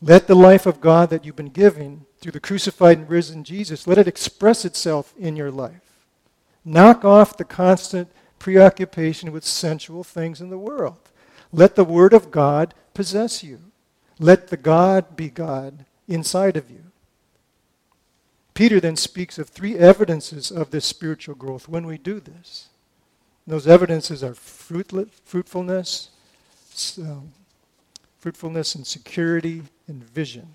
Let 0.00 0.26
the 0.26 0.34
life 0.34 0.66
of 0.66 0.80
God 0.80 1.10
that 1.10 1.24
you've 1.24 1.36
been 1.36 1.46
given 1.46 2.06
through 2.20 2.32
the 2.32 2.40
crucified 2.40 2.98
and 2.98 3.08
risen 3.08 3.44
Jesus, 3.44 3.86
let 3.86 3.98
it 3.98 4.08
express 4.08 4.64
itself 4.64 5.12
in 5.18 5.36
your 5.36 5.50
life. 5.50 5.81
Knock 6.64 7.04
off 7.04 7.36
the 7.36 7.44
constant 7.44 8.10
preoccupation 8.38 9.32
with 9.32 9.44
sensual 9.44 10.04
things 10.04 10.40
in 10.40 10.50
the 10.50 10.58
world. 10.58 11.10
Let 11.52 11.74
the 11.74 11.84
Word 11.84 12.12
of 12.12 12.30
God 12.30 12.74
possess 12.94 13.42
you. 13.42 13.60
Let 14.18 14.48
the 14.48 14.56
God 14.56 15.16
be 15.16 15.28
God 15.28 15.84
inside 16.08 16.56
of 16.56 16.70
you. 16.70 16.84
Peter 18.54 18.80
then 18.80 18.96
speaks 18.96 19.38
of 19.38 19.48
three 19.48 19.76
evidences 19.76 20.50
of 20.50 20.70
this 20.70 20.84
spiritual 20.84 21.34
growth 21.34 21.68
when 21.68 21.86
we 21.86 21.98
do 21.98 22.20
this. 22.20 22.68
Those 23.46 23.66
evidences 23.66 24.22
are 24.22 24.34
fruitfulness, 24.34 26.10
um, 26.98 27.32
fruitfulness 28.18 28.74
and 28.74 28.86
security 28.86 29.62
and 29.88 30.04
vision. 30.04 30.54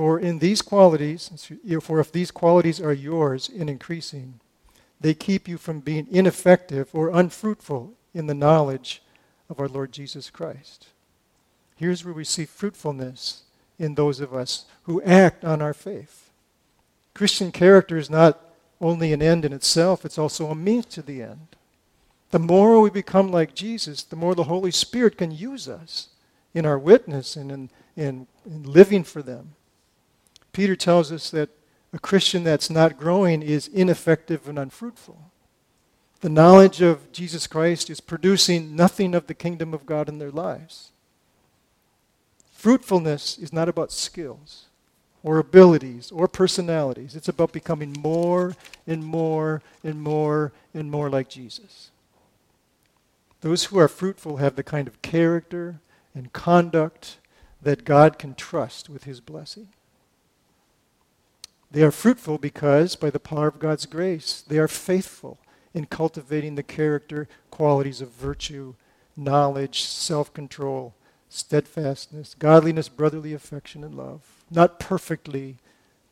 For 0.00 0.18
in 0.18 0.38
these 0.38 0.62
qualities, 0.62 1.50
for 1.82 2.00
if 2.00 2.10
these 2.10 2.30
qualities 2.30 2.80
are 2.80 2.90
yours 2.90 3.50
in 3.50 3.68
increasing, 3.68 4.40
they 4.98 5.12
keep 5.12 5.46
you 5.46 5.58
from 5.58 5.80
being 5.80 6.08
ineffective 6.10 6.88
or 6.94 7.10
unfruitful 7.10 7.92
in 8.14 8.26
the 8.26 8.32
knowledge 8.32 9.02
of 9.50 9.60
our 9.60 9.68
Lord 9.68 9.92
Jesus 9.92 10.30
Christ. 10.30 10.86
Here's 11.76 12.02
where 12.02 12.14
we 12.14 12.24
see 12.24 12.46
fruitfulness 12.46 13.42
in 13.78 13.94
those 13.94 14.20
of 14.20 14.32
us 14.32 14.64
who 14.84 15.02
act 15.02 15.44
on 15.44 15.60
our 15.60 15.74
faith. 15.74 16.30
Christian 17.12 17.52
character 17.52 17.98
is 17.98 18.08
not 18.08 18.40
only 18.80 19.12
an 19.12 19.20
end 19.20 19.44
in 19.44 19.52
itself, 19.52 20.06
it's 20.06 20.16
also 20.16 20.46
a 20.46 20.54
means 20.54 20.86
to 20.86 21.02
the 21.02 21.20
end. 21.20 21.48
The 22.30 22.38
more 22.38 22.80
we 22.80 22.88
become 22.88 23.30
like 23.30 23.54
Jesus, 23.54 24.02
the 24.02 24.16
more 24.16 24.34
the 24.34 24.44
Holy 24.44 24.70
Spirit 24.70 25.18
can 25.18 25.30
use 25.30 25.68
us 25.68 26.08
in 26.54 26.64
our 26.64 26.78
witness 26.78 27.36
and 27.36 27.52
in, 27.52 27.70
in, 27.96 28.26
in 28.46 28.62
living 28.62 29.04
for 29.04 29.22
them. 29.22 29.56
Peter 30.60 30.76
tells 30.76 31.10
us 31.10 31.30
that 31.30 31.48
a 31.90 31.98
Christian 31.98 32.44
that's 32.44 32.68
not 32.68 32.98
growing 32.98 33.40
is 33.40 33.66
ineffective 33.68 34.46
and 34.46 34.58
unfruitful. 34.58 35.30
The 36.20 36.28
knowledge 36.28 36.82
of 36.82 37.10
Jesus 37.12 37.46
Christ 37.46 37.88
is 37.88 38.02
producing 38.02 38.76
nothing 38.76 39.14
of 39.14 39.26
the 39.26 39.32
kingdom 39.32 39.72
of 39.72 39.86
God 39.86 40.06
in 40.06 40.18
their 40.18 40.30
lives. 40.30 40.90
Fruitfulness 42.52 43.38
is 43.38 43.54
not 43.54 43.70
about 43.70 43.90
skills 43.90 44.66
or 45.22 45.38
abilities 45.38 46.10
or 46.10 46.28
personalities. 46.28 47.16
It's 47.16 47.30
about 47.30 47.52
becoming 47.52 47.96
more 47.98 48.54
and 48.86 49.02
more 49.02 49.62
and 49.82 50.02
more 50.02 50.52
and 50.74 50.90
more 50.90 51.08
like 51.08 51.30
Jesus. 51.30 51.90
Those 53.40 53.64
who 53.64 53.78
are 53.78 53.88
fruitful 53.88 54.36
have 54.36 54.56
the 54.56 54.62
kind 54.62 54.86
of 54.88 55.00
character 55.00 55.80
and 56.14 56.34
conduct 56.34 57.16
that 57.62 57.86
God 57.86 58.18
can 58.18 58.34
trust 58.34 58.90
with 58.90 59.04
his 59.04 59.20
blessing. 59.20 59.68
They 61.70 61.82
are 61.82 61.92
fruitful 61.92 62.38
because, 62.38 62.96
by 62.96 63.10
the 63.10 63.20
power 63.20 63.46
of 63.46 63.60
God's 63.60 63.86
grace, 63.86 64.42
they 64.46 64.58
are 64.58 64.68
faithful 64.68 65.38
in 65.72 65.86
cultivating 65.86 66.56
the 66.56 66.62
character 66.64 67.28
qualities 67.50 68.00
of 68.00 68.10
virtue, 68.10 68.74
knowledge, 69.16 69.82
self 69.82 70.34
control, 70.34 70.94
steadfastness, 71.28 72.34
godliness, 72.38 72.88
brotherly 72.88 73.32
affection, 73.32 73.84
and 73.84 73.94
love. 73.94 74.44
Not 74.50 74.80
perfectly, 74.80 75.58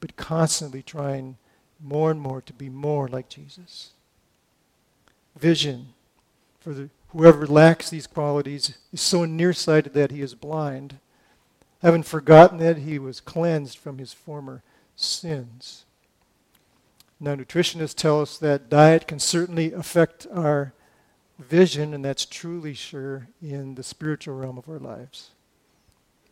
but 0.01 0.17
constantly 0.17 0.83
trying 0.83 1.37
more 1.83 2.11
and 2.11 2.21
more 2.21 2.41
to 2.41 2.53
be 2.53 2.69
more 2.69 3.09
like 3.09 3.29
Jesus. 3.29 3.91
Vision. 5.37 5.89
For 6.61 6.73
the, 6.73 6.91
whoever 7.09 7.47
lacks 7.47 7.91
these 7.91 8.07
qualities 8.07 8.77
is 8.93 9.01
so 9.01 9.25
nearsighted 9.25 9.95
that 9.95 10.11
he 10.11 10.21
is 10.21 10.35
blind, 10.35 10.99
having 11.83 12.03
forgotten 12.03 12.59
that 12.59 12.79
he 12.79 12.99
was 12.99 13.21
cleansed 13.21 13.79
from 13.79 13.99
his 13.99 14.13
former 14.13 14.63
sins. 14.99 15.85
Now, 17.21 17.35
nutritionists 17.35 17.95
tell 17.95 18.21
us 18.21 18.39
that 18.39 18.69
diet 18.69 19.09
can 19.09 19.19
certainly 19.19 19.73
affect 19.73 20.27
our 20.33 20.73
vision, 21.39 21.95
and 21.95 22.05
that's 22.05 22.27
truly 22.27 22.75
sure 22.75 23.29
in 23.43 23.75
the 23.75 23.83
spiritual 23.83 24.37
realm 24.37 24.59
of 24.59 24.69
our 24.69 24.79
lives. 24.79 25.31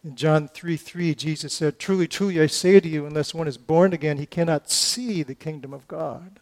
In 0.04 0.14
John 0.14 0.48
3 0.48 0.76
3, 0.76 1.14
Jesus 1.14 1.52
said, 1.52 1.78
Truly, 1.78 2.06
truly, 2.06 2.40
I 2.40 2.46
say 2.46 2.78
to 2.78 2.88
you, 2.88 3.06
unless 3.06 3.34
one 3.34 3.48
is 3.48 3.58
born 3.58 3.92
again, 3.92 4.18
he 4.18 4.26
cannot 4.26 4.70
see 4.70 5.22
the 5.22 5.34
kingdom 5.34 5.72
of 5.72 5.88
God. 5.88 6.38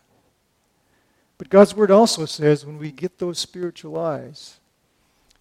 But 1.39 1.49
God's 1.49 1.75
word 1.75 1.91
also 1.91 2.27
says 2.27 2.67
when 2.67 2.79
we 2.79 2.91
get 2.91 3.19
those 3.19 3.39
spiritual 3.39 3.99
eyes, 3.99 4.61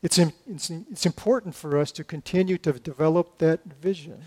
it's, 0.02 0.18
it's, 0.18 0.70
it's 0.70 1.06
important 1.06 1.56
for 1.56 1.78
us 1.78 1.92
to 1.94 2.04
continue 2.04 2.58
to 2.60 2.74
develop 2.74 3.38
that 3.38 3.64
vision 3.82 4.22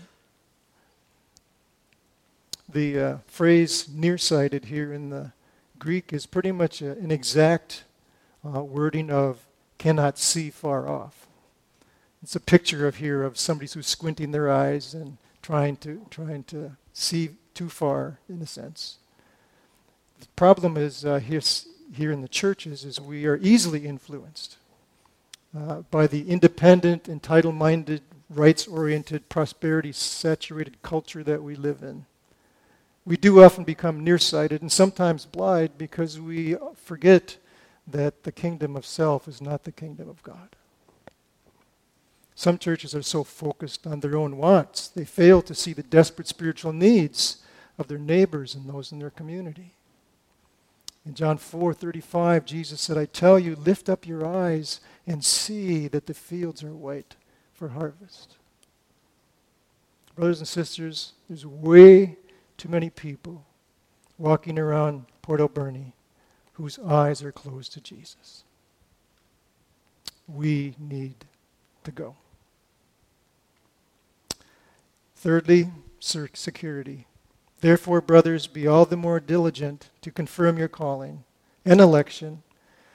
the 2.69 2.99
uh, 2.99 3.17
phrase 3.27 3.87
nearsighted 3.89 4.65
here 4.65 4.93
in 4.93 5.09
the 5.09 5.31
Greek 5.79 6.11
is 6.11 6.25
pretty 6.25 6.51
much 6.51 6.81
a, 6.81 6.91
an 6.91 7.11
exact 7.11 7.83
uh, 8.43 8.63
wording 8.63 9.09
of 9.09 9.45
cannot 9.77 10.17
see 10.17 10.49
far 10.49 10.87
off. 10.87 11.27
It's 12.23 12.35
a 12.35 12.39
picture 12.39 12.87
of 12.87 12.97
here 12.97 13.23
of 13.23 13.37
somebody 13.37 13.69
who's 13.71 13.87
squinting 13.87 14.31
their 14.31 14.51
eyes 14.51 14.93
and 14.93 15.17
trying 15.41 15.77
to 15.77 16.05
trying 16.09 16.43
to 16.45 16.75
see 16.93 17.29
too 17.53 17.69
far 17.69 18.19
in 18.27 18.41
a 18.41 18.47
sense. 18.47 18.97
The 20.19 20.27
problem 20.35 20.77
is 20.77 21.05
uh, 21.05 21.19
here, 21.19 21.41
here 21.93 22.11
in 22.11 22.21
the 22.21 22.27
churches 22.27 22.83
is 22.83 22.99
we 22.99 23.25
are 23.27 23.37
easily 23.37 23.85
influenced 23.85 24.57
uh, 25.55 25.81
by 25.91 26.07
the 26.07 26.29
independent, 26.29 27.07
entitled-minded, 27.07 28.01
rights-oriented, 28.29 29.29
prosperity-saturated 29.29 30.81
culture 30.81 31.23
that 31.23 31.43
we 31.43 31.55
live 31.55 31.83
in 31.83 32.05
we 33.07 33.15
do 33.15 33.41
often 33.41 33.63
become 33.63 34.03
nearsighted 34.03 34.61
and 34.61 34.69
sometimes 34.69 35.25
blind 35.25 35.77
because 35.77 36.19
we 36.19 36.57
forget 36.75 37.37
that 37.87 38.23
the 38.23 38.33
kingdom 38.33 38.75
of 38.75 38.85
self 38.85 39.29
is 39.29 39.41
not 39.41 39.63
the 39.63 39.71
kingdom 39.71 40.09
of 40.09 40.21
God. 40.23 40.57
Some 42.35 42.57
churches 42.57 42.93
are 42.93 43.01
so 43.01 43.23
focused 43.23 43.87
on 43.87 44.01
their 44.01 44.17
own 44.17 44.35
wants, 44.35 44.89
they 44.89 45.05
fail 45.05 45.41
to 45.43 45.55
see 45.55 45.71
the 45.71 45.83
desperate 45.83 46.27
spiritual 46.27 46.73
needs 46.73 47.37
of 47.77 47.87
their 47.87 47.97
neighbors 47.97 48.55
and 48.55 48.67
those 48.67 48.91
in 48.91 48.99
their 48.99 49.09
community. 49.09 49.73
In 51.05 51.13
John 51.13 51.37
4:35, 51.37 52.43
Jesus 52.43 52.81
said, 52.81 52.97
"I 52.97 53.05
tell 53.05 53.39
you, 53.39 53.55
lift 53.55 53.87
up 53.87 54.05
your 54.05 54.25
eyes 54.25 54.81
and 55.07 55.23
see 55.23 55.87
that 55.87 56.07
the 56.07 56.13
fields 56.13 56.61
are 56.61 56.75
white 56.75 57.15
for 57.53 57.69
harvest." 57.69 58.35
Brothers 60.13 60.39
and 60.39 60.47
sisters, 60.47 61.13
there's 61.29 61.45
way 61.45 62.17
too 62.57 62.69
many 62.69 62.89
people 62.89 63.45
walking 64.17 64.57
around 64.57 65.05
Port 65.21 65.39
Alberni 65.39 65.93
whose 66.53 66.79
eyes 66.79 67.21
are 67.21 67.31
closed 67.31 67.71
to 67.73 67.81
Jesus. 67.81 68.43
We 70.27 70.73
need 70.79 71.25
to 71.83 71.91
go. 71.91 72.15
Thirdly, 75.15 75.69
security. 75.99 77.05
Therefore, 77.61 78.01
brothers, 78.01 78.47
be 78.47 78.65
all 78.65 78.85
the 78.85 78.97
more 78.97 79.19
diligent 79.19 79.89
to 80.01 80.11
confirm 80.11 80.57
your 80.57 80.67
calling 80.67 81.23
and 81.63 81.79
election, 81.79 82.41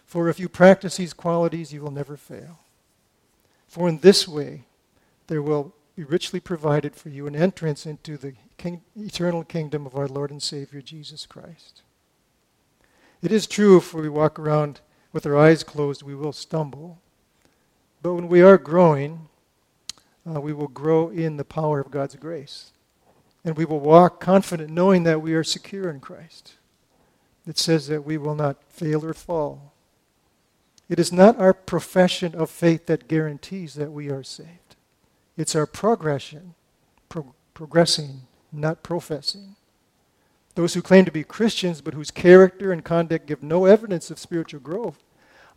for 0.04 0.28
if 0.28 0.40
you 0.40 0.48
practice 0.48 0.96
these 0.96 1.12
qualities, 1.12 1.72
you 1.72 1.82
will 1.82 1.90
never 1.90 2.16
fail. 2.16 2.58
For 3.68 3.88
in 3.88 3.98
this 3.98 4.26
way, 4.26 4.64
there 5.28 5.42
will 5.42 5.72
be 5.94 6.04
richly 6.04 6.40
provided 6.40 6.96
for 6.96 7.10
you 7.10 7.26
an 7.26 7.36
entrance 7.36 7.84
into 7.86 8.16
the 8.16 8.34
king, 8.56 8.82
eternal 8.96 9.44
kingdom 9.44 9.86
of 9.86 9.94
our 9.94 10.08
Lord 10.08 10.30
and 10.30 10.42
Savior 10.42 10.80
Jesus 10.80 11.26
Christ. 11.26 11.82
It 13.22 13.30
is 13.30 13.46
true 13.46 13.76
if 13.76 13.92
we 13.92 14.08
walk 14.08 14.38
around 14.38 14.80
with 15.12 15.26
our 15.26 15.36
eyes 15.36 15.62
closed, 15.62 16.02
we 16.02 16.14
will 16.14 16.32
stumble. 16.32 16.98
But 18.02 18.14
when 18.14 18.28
we 18.28 18.42
are 18.42 18.58
growing, 18.58 19.28
uh, 20.26 20.40
we 20.40 20.52
will 20.52 20.68
grow 20.68 21.10
in 21.10 21.36
the 21.36 21.44
power 21.44 21.80
of 21.80 21.90
God's 21.90 22.16
grace. 22.16 22.72
And 23.44 23.56
we 23.56 23.64
will 23.64 23.80
walk 23.80 24.20
confident 24.20 24.70
knowing 24.70 25.02
that 25.02 25.20
we 25.20 25.34
are 25.34 25.44
secure 25.44 25.90
in 25.90 26.00
Christ. 26.00 26.54
It 27.46 27.58
says 27.58 27.88
that 27.88 28.04
we 28.04 28.16
will 28.16 28.34
not 28.34 28.62
fail 28.68 29.04
or 29.04 29.14
fall. 29.14 29.72
It 30.88 30.98
is 30.98 31.12
not 31.12 31.38
our 31.38 31.52
profession 31.52 32.34
of 32.34 32.50
faith 32.50 32.86
that 32.86 33.08
guarantees 33.08 33.74
that 33.74 33.92
we 33.92 34.10
are 34.10 34.22
saved. 34.22 34.61
It's 35.42 35.56
our 35.56 35.66
progression, 35.66 36.54
pro- 37.08 37.34
progressing, 37.52 38.28
not 38.52 38.84
professing. 38.84 39.56
Those 40.54 40.74
who 40.74 40.82
claim 40.82 41.04
to 41.04 41.10
be 41.10 41.24
Christians 41.24 41.80
but 41.80 41.94
whose 41.94 42.12
character 42.12 42.70
and 42.70 42.84
conduct 42.84 43.26
give 43.26 43.42
no 43.42 43.64
evidence 43.64 44.08
of 44.08 44.20
spiritual 44.20 44.60
growth 44.60 45.02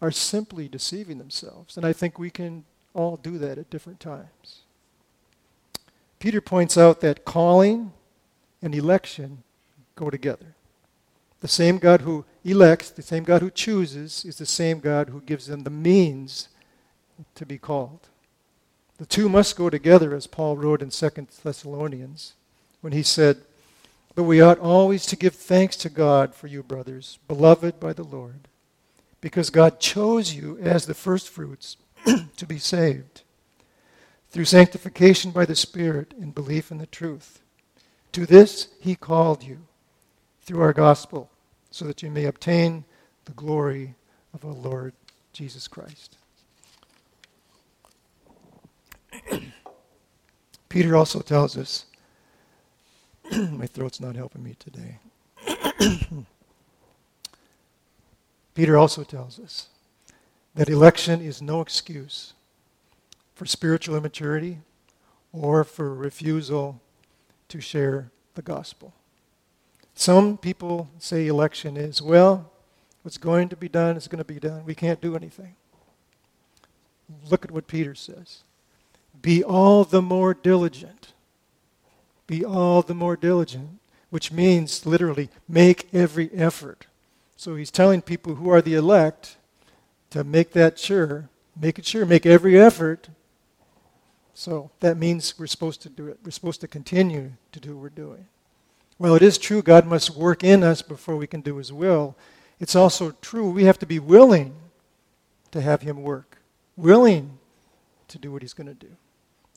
are 0.01 0.09
simply 0.09 0.67
deceiving 0.67 1.19
themselves. 1.19 1.77
And 1.77 1.85
I 1.85 1.93
think 1.93 2.17
we 2.17 2.31
can 2.31 2.65
all 2.95 3.15
do 3.15 3.37
that 3.37 3.59
at 3.59 3.69
different 3.69 3.99
times. 3.99 4.63
Peter 6.17 6.41
points 6.41 6.79
out 6.79 7.01
that 7.01 7.23
calling 7.23 7.93
and 8.63 8.73
election 8.73 9.43
go 9.93 10.09
together. 10.09 10.55
The 11.41 11.47
same 11.47 11.77
God 11.77 12.01
who 12.01 12.25
elects, 12.43 12.89
the 12.89 13.03
same 13.03 13.23
God 13.23 13.43
who 13.43 13.51
chooses, 13.51 14.25
is 14.25 14.37
the 14.37 14.47
same 14.47 14.79
God 14.79 15.09
who 15.09 15.21
gives 15.21 15.45
them 15.45 15.61
the 15.61 15.69
means 15.69 16.49
to 17.35 17.45
be 17.45 17.59
called. 17.59 18.09
The 18.97 19.05
two 19.05 19.27
must 19.27 19.57
go 19.57 19.69
together, 19.69 20.15
as 20.15 20.27
Paul 20.27 20.55
wrote 20.55 20.81
in 20.81 20.89
2 20.89 21.09
Thessalonians, 21.43 22.33
when 22.81 22.93
he 22.93 23.03
said, 23.03 23.37
But 24.15 24.23
we 24.23 24.41
ought 24.41 24.59
always 24.59 25.05
to 25.07 25.17
give 25.17 25.35
thanks 25.35 25.75
to 25.77 25.89
God 25.89 26.33
for 26.33 26.47
you, 26.47 26.63
brothers, 26.63 27.19
beloved 27.27 27.79
by 27.79 27.91
the 27.91 28.03
Lord, 28.03 28.47
because 29.19 29.49
God 29.49 29.79
chose 29.79 30.33
you 30.33 30.57
as 30.59 30.85
the 30.85 30.93
firstfruits 30.93 31.75
to 32.37 32.45
be 32.45 32.57
saved 32.57 33.23
through 34.29 34.45
sanctification 34.45 35.31
by 35.31 35.45
the 35.45 35.55
Spirit 35.55 36.13
and 36.19 36.35
belief 36.35 36.71
in 36.71 36.77
the 36.77 36.85
truth. 36.85 37.41
To 38.13 38.25
this 38.25 38.69
he 38.79 38.95
called 38.95 39.43
you 39.43 39.59
through 40.41 40.61
our 40.61 40.73
gospel, 40.73 41.29
so 41.71 41.85
that 41.85 42.03
you 42.03 42.11
may 42.11 42.25
obtain 42.25 42.85
the 43.25 43.33
glory 43.33 43.95
of 44.33 44.45
our 44.45 44.53
Lord 44.53 44.93
Jesus 45.33 45.67
Christ. 45.67 46.17
Peter 50.69 50.95
also 50.95 51.19
tells 51.19 51.57
us, 51.57 51.85
my 53.31 53.67
throat's 53.67 53.99
not 53.99 54.15
helping 54.15 54.43
me 54.43 54.55
today. 54.59 54.99
Peter 58.53 58.77
also 58.77 59.03
tells 59.03 59.39
us 59.39 59.67
that 60.55 60.69
election 60.69 61.21
is 61.21 61.41
no 61.41 61.61
excuse 61.61 62.33
for 63.33 63.45
spiritual 63.45 63.95
immaturity 63.97 64.59
or 65.33 65.63
for 65.63 65.93
refusal 65.93 66.79
to 67.49 67.59
share 67.59 68.11
the 68.35 68.41
gospel. 68.41 68.93
Some 69.93 70.37
people 70.37 70.89
say 70.99 71.27
election 71.27 71.77
is, 71.77 72.01
well, 72.01 72.51
what's 73.03 73.17
going 73.17 73.49
to 73.49 73.55
be 73.55 73.69
done 73.69 73.97
is 73.97 74.07
going 74.07 74.19
to 74.19 74.25
be 74.25 74.39
done. 74.39 74.65
We 74.65 74.75
can't 74.75 75.01
do 75.01 75.15
anything. 75.15 75.55
Look 77.29 77.45
at 77.45 77.51
what 77.51 77.67
Peter 77.67 77.93
says. 77.95 78.43
Be 79.21 79.43
all 79.43 79.83
the 79.83 80.01
more 80.01 80.33
diligent. 80.33 81.13
Be 82.27 82.43
all 82.43 82.81
the 82.81 82.93
more 82.93 83.15
diligent, 83.15 83.79
which 84.09 84.31
means 84.31 84.85
literally 84.85 85.29
make 85.47 85.93
every 85.93 86.31
effort. 86.33 86.87
So 87.35 87.55
he's 87.55 87.71
telling 87.71 88.01
people 88.01 88.35
who 88.35 88.49
are 88.49 88.61
the 88.61 88.73
elect 88.73 89.37
to 90.11 90.23
make 90.23 90.53
that 90.53 90.79
sure, 90.79 91.29
make 91.59 91.77
it 91.77 91.85
sure, 91.85 92.05
make 92.05 92.25
every 92.25 92.59
effort 92.59 93.09
so 94.35 94.69
that 94.81 94.97
means 94.97 95.39
we're 95.39 95.47
supposed 95.47 95.81
to 95.83 95.89
do 95.89 96.07
it. 96.07 96.19
We're 96.23 96.31
supposed 96.31 96.59
to 96.61 96.67
continue 96.67 97.31
to 97.53 97.59
do 97.59 97.73
what 97.73 97.81
we're 97.81 97.89
doing. 97.89 98.27
Well, 98.99 99.15
it 99.15 99.21
is 99.21 99.37
true 99.37 99.61
God 99.61 99.87
must 99.87 100.15
work 100.15 100.43
in 100.43 100.61
us 100.61 100.81
before 100.81 101.15
we 101.15 101.25
can 101.25 101.39
do 101.39 101.55
His 101.55 101.71
will. 101.71 102.15
It's 102.59 102.75
also 102.75 103.11
true 103.21 103.49
we 103.49 103.63
have 103.63 103.79
to 103.79 103.85
be 103.85 103.97
willing 103.97 104.53
to 105.51 105.61
have 105.61 105.81
Him 105.81 106.03
work, 106.03 106.37
willing 106.75 107.37
to 108.09 108.17
do 108.17 108.29
what 108.29 108.41
He's 108.41 108.53
going 108.53 108.67
to 108.67 108.73
do. 108.73 108.91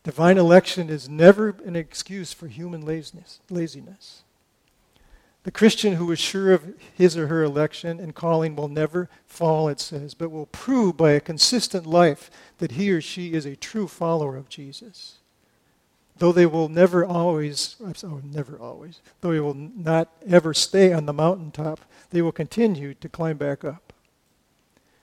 Divine 0.08 0.38
election 0.38 0.88
is 0.88 1.06
never 1.06 1.54
an 1.66 1.76
excuse 1.76 2.32
for 2.32 2.46
human 2.46 2.80
laziness. 2.80 3.40
laziness. 3.50 4.22
The 5.42 5.50
Christian 5.50 5.96
who 5.96 6.10
is 6.10 6.18
sure 6.18 6.50
of 6.54 6.74
his 6.94 7.14
or 7.14 7.26
her 7.26 7.42
election 7.42 8.00
and 8.00 8.14
calling 8.14 8.56
will 8.56 8.68
never 8.68 9.10
fall, 9.26 9.68
it 9.68 9.80
says, 9.80 10.14
but 10.14 10.30
will 10.30 10.46
prove 10.46 10.96
by 10.96 11.10
a 11.10 11.20
consistent 11.20 11.84
life 11.84 12.30
that 12.56 12.72
he 12.72 12.90
or 12.90 13.02
she 13.02 13.34
is 13.34 13.44
a 13.44 13.54
true 13.54 13.86
follower 13.86 14.34
of 14.38 14.48
Jesus. 14.48 15.18
Though 16.16 16.32
they 16.32 16.46
will 16.46 16.70
never 16.70 17.04
always, 17.04 17.76
oh, 18.02 18.22
never 18.24 18.58
always, 18.58 19.02
though 19.20 19.32
they 19.32 19.40
will 19.40 19.52
not 19.52 20.10
ever 20.26 20.54
stay 20.54 20.90
on 20.90 21.04
the 21.04 21.12
mountaintop, 21.12 21.80
they 22.08 22.22
will 22.22 22.32
continue 22.32 22.94
to 22.94 23.10
climb 23.10 23.36
back 23.36 23.62
up. 23.62 23.87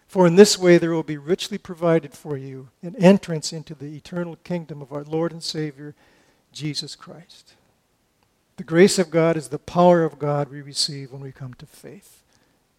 For 0.07 0.27
in 0.27 0.35
this 0.35 0.57
way 0.57 0.77
there 0.77 0.91
will 0.91 1.03
be 1.03 1.17
richly 1.17 1.57
provided 1.57 2.13
for 2.13 2.37
you 2.37 2.69
an 2.81 2.95
entrance 2.95 3.51
into 3.51 3.75
the 3.75 3.95
eternal 3.95 4.37
kingdom 4.43 4.81
of 4.81 4.93
our 4.93 5.03
Lord 5.03 5.31
and 5.31 5.43
Savior, 5.43 5.95
Jesus 6.51 6.95
Christ. 6.95 7.53
The 8.57 8.63
grace 8.63 8.97
of 8.97 9.09
God 9.09 9.35
is 9.35 9.49
the 9.49 9.59
power 9.59 10.03
of 10.03 10.19
God 10.19 10.49
we 10.49 10.61
receive 10.61 11.11
when 11.11 11.21
we 11.21 11.31
come 11.31 11.53
to 11.55 11.65
faith 11.65 12.23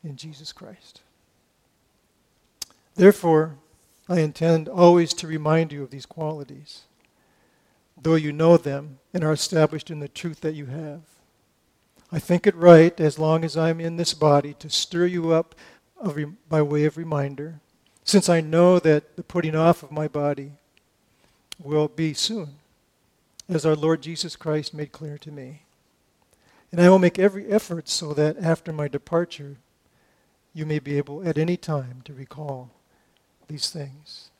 in 0.03 0.17
Jesus 0.17 0.53
Christ. 0.53 1.03
Therefore, 2.95 3.57
I 4.09 4.21
intend 4.21 4.69
always 4.69 5.13
to 5.15 5.27
remind 5.27 5.73
you 5.73 5.83
of 5.83 5.91
these 5.91 6.07
qualities, 6.07 6.85
though 8.01 8.15
you 8.15 8.33
know 8.33 8.57
them 8.57 8.99
and 9.13 9.23
are 9.23 9.33
established 9.33 9.91
in 9.91 10.01
the 10.01 10.09
truth 10.09 10.41
that 10.41 10.55
you 10.55 10.67
have. 10.67 11.01
I 12.11 12.21
think 12.21 12.47
it 12.47 12.55
right, 12.55 12.99
as 13.01 13.19
long 13.19 13.45
as 13.45 13.57
I'm 13.57 13.81
in 13.81 13.97
this 13.97 14.15
body, 14.15 14.55
to 14.61 14.71
stir 14.71 15.07
you 15.07 15.33
up 15.33 15.55
by 16.49 16.63
way 16.63 16.85
of 16.85 16.97
reminder, 16.97 17.61
since 18.05 18.29
I 18.29 18.41
know 18.41 18.79
that 18.79 19.17
the 19.17 19.23
putting 19.23 19.57
off 19.57 19.83
of 19.83 19.91
my 19.91 20.09
body 20.09 20.53
will 21.59 21.89
be 21.89 22.15
soon, 22.15 22.57
as 23.49 23.65
our 23.65 23.75
Lord 23.75 24.03
Jesus 24.03 24.37
Christ 24.37 24.75
made 24.75 24.93
clear 24.93 25.19
to 25.19 25.33
me. 25.33 25.63
And 26.71 26.81
I 26.81 26.91
will 26.91 26.99
make 26.99 27.19
every 27.19 27.47
effort 27.49 27.89
so 27.89 28.13
that 28.15 28.37
after 28.39 28.73
my 28.73 28.89
departure, 28.89 29.57
you 30.53 30.67
may 30.67 30.79
be 30.79 30.99
able 30.99 31.27
at 31.27 31.39
any 31.39 31.57
time 31.57 32.03
to 32.05 32.13
recall 32.13 32.71
these 33.49 33.71
things. 33.71 34.31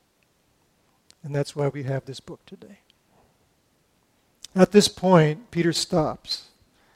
And 1.23 1.35
that's 1.35 1.57
why 1.57 1.69
we 1.69 1.85
have 1.85 2.05
this 2.05 2.21
book 2.21 2.45
today. 2.47 2.79
At 4.55 4.73
this 4.73 4.89
point, 4.89 5.51
Peter 5.51 5.73
stops 5.73 6.49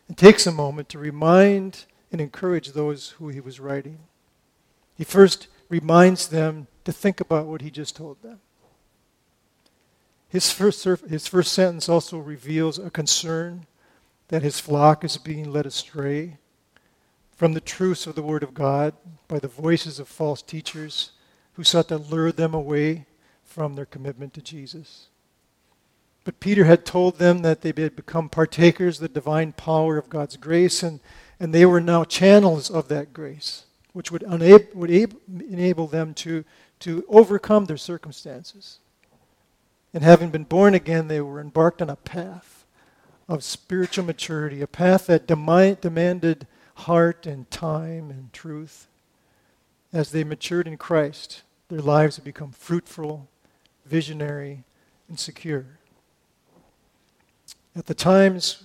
and 0.08 0.16
takes 0.16 0.46
a 0.46 0.52
moment 0.52 0.88
to 0.90 0.98
remind 0.98 1.84
and 2.12 2.20
encourage 2.20 2.72
those 2.72 3.10
who 3.10 3.28
he 3.28 3.40
was 3.40 3.60
writing. 3.60 3.98
He 5.00 5.04
first 5.04 5.48
reminds 5.70 6.28
them 6.28 6.66
to 6.84 6.92
think 6.92 7.22
about 7.22 7.46
what 7.46 7.62
he 7.62 7.70
just 7.70 7.96
told 7.96 8.20
them. 8.20 8.38
His 10.28 10.52
first, 10.52 10.84
his 10.84 11.26
first 11.26 11.54
sentence 11.54 11.88
also 11.88 12.18
reveals 12.18 12.78
a 12.78 12.90
concern 12.90 13.64
that 14.28 14.42
his 14.42 14.60
flock 14.60 15.02
is 15.02 15.16
being 15.16 15.50
led 15.50 15.64
astray 15.64 16.36
from 17.32 17.54
the 17.54 17.62
truths 17.62 18.06
of 18.06 18.14
the 18.14 18.22
Word 18.22 18.42
of 18.42 18.52
God 18.52 18.92
by 19.26 19.38
the 19.38 19.48
voices 19.48 19.98
of 19.98 20.06
false 20.06 20.42
teachers 20.42 21.12
who 21.54 21.64
sought 21.64 21.88
to 21.88 21.96
lure 21.96 22.30
them 22.30 22.52
away 22.52 23.06
from 23.42 23.76
their 23.76 23.86
commitment 23.86 24.34
to 24.34 24.42
Jesus. 24.42 25.06
But 26.24 26.40
Peter 26.40 26.66
had 26.66 26.84
told 26.84 27.16
them 27.16 27.38
that 27.40 27.62
they 27.62 27.72
had 27.74 27.96
become 27.96 28.28
partakers 28.28 28.98
of 28.98 29.08
the 29.08 29.20
divine 29.20 29.52
power 29.52 29.96
of 29.96 30.10
God's 30.10 30.36
grace, 30.36 30.82
and, 30.82 31.00
and 31.40 31.54
they 31.54 31.64
were 31.64 31.80
now 31.80 32.04
channels 32.04 32.68
of 32.68 32.88
that 32.88 33.14
grace, 33.14 33.64
which 33.92 34.10
would, 34.10 34.22
unable, 34.26 34.66
would 34.74 34.90
enable 34.90 35.86
them 35.86 36.14
to, 36.14 36.44
to 36.80 37.04
overcome 37.08 37.64
their 37.64 37.76
circumstances. 37.76 38.78
And 39.92 40.04
having 40.04 40.30
been 40.30 40.44
born 40.44 40.74
again, 40.74 41.08
they 41.08 41.20
were 41.20 41.40
embarked 41.40 41.82
on 41.82 41.90
a 41.90 41.96
path 41.96 42.64
of 43.28 43.44
spiritual 43.44 44.04
maturity, 44.04 44.60
a 44.60 44.66
path 44.66 45.06
that 45.06 45.26
demanded 45.26 46.46
heart 46.74 47.26
and 47.26 47.50
time 47.50 48.10
and 48.10 48.32
truth. 48.32 48.86
As 49.92 50.12
they 50.12 50.24
matured 50.24 50.68
in 50.68 50.76
Christ, 50.76 51.42
their 51.68 51.80
lives 51.80 52.16
have 52.16 52.24
become 52.24 52.52
fruitful, 52.52 53.28
visionary, 53.84 54.64
and 55.08 55.18
secure. 55.18 55.66
At 57.74 57.86
the 57.86 57.94
times 57.94 58.64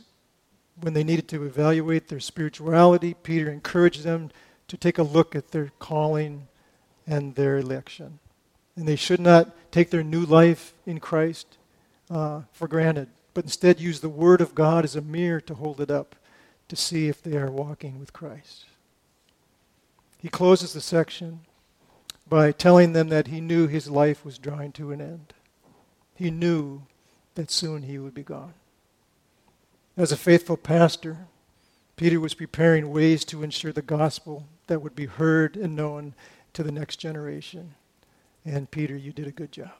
when 0.81 0.93
they 0.93 1.03
needed 1.03 1.27
to 1.29 1.43
evaluate 1.43 2.07
their 2.07 2.19
spirituality, 2.19 3.13
Peter 3.13 3.51
encouraged 3.51 4.03
them 4.03 4.29
to 4.67 4.77
take 4.77 4.97
a 4.97 5.03
look 5.03 5.35
at 5.35 5.51
their 5.51 5.71
calling 5.79 6.47
and 7.05 7.35
their 7.35 7.57
election. 7.57 8.19
And 8.75 8.87
they 8.87 8.95
should 8.95 9.19
not 9.19 9.55
take 9.71 9.89
their 9.89 10.03
new 10.03 10.25
life 10.25 10.73
in 10.85 10.99
Christ 10.99 11.57
uh, 12.09 12.41
for 12.51 12.67
granted 12.67 13.09
but 13.35 13.43
instead 13.43 13.79
use 13.81 13.99
the 13.99 14.09
Word 14.09 14.41
of 14.41 14.55
God 14.55 14.85
as 14.85 14.95
a 14.95 15.01
mirror 15.01 15.41
to 15.41 15.53
hold 15.53 15.79
it 15.81 15.91
up 15.91 16.15
to 16.69 16.75
see 16.75 17.07
if 17.07 17.21
they 17.21 17.37
are 17.37 17.51
walking 17.51 17.99
with 17.99 18.13
Christ. 18.13 18.65
He 20.17 20.29
closes 20.29 20.73
the 20.73 20.81
section 20.81 21.41
by 22.27 22.53
telling 22.53 22.93
them 22.93 23.09
that 23.09 23.27
he 23.27 23.41
knew 23.41 23.67
his 23.67 23.89
life 23.89 24.25
was 24.25 24.39
drawing 24.39 24.71
to 24.71 24.91
an 24.91 25.01
end. 25.01 25.33
He 26.15 26.31
knew 26.31 26.83
that 27.35 27.51
soon 27.51 27.83
he 27.83 27.99
would 27.99 28.13
be 28.13 28.23
gone. 28.23 28.53
As 29.97 30.13
a 30.13 30.17
faithful 30.17 30.57
pastor, 30.57 31.27
Peter 31.97 32.21
was 32.21 32.33
preparing 32.33 32.89
ways 32.89 33.25
to 33.25 33.43
ensure 33.43 33.73
the 33.73 33.81
gospel 33.81 34.47
that 34.67 34.81
would 34.81 34.95
be 34.95 35.05
heard 35.05 35.55
and 35.55 35.75
known 35.75 36.13
to 36.53 36.63
the 36.63 36.71
next 36.71 36.97
generation. 36.97 37.75
And 38.43 38.69
Peter, 38.69 38.95
you 38.95 39.11
did 39.11 39.27
a 39.27 39.31
good 39.31 39.51
job. 39.51 39.71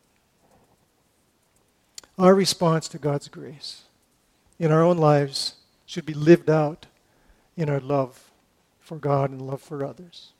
Our 2.17 2.33
response 2.33 2.87
to 2.89 2.97
God's 2.97 3.27
grace 3.27 3.83
in 4.57 4.71
our 4.71 4.81
own 4.81 4.97
lives 4.97 5.55
should 5.85 6.05
be 6.05 6.13
lived 6.13 6.49
out 6.49 6.85
in 7.57 7.69
our 7.69 7.79
love 7.79 8.31
for 8.79 8.97
God 8.97 9.31
and 9.31 9.41
love 9.41 9.61
for 9.61 9.83
others. 9.83 10.31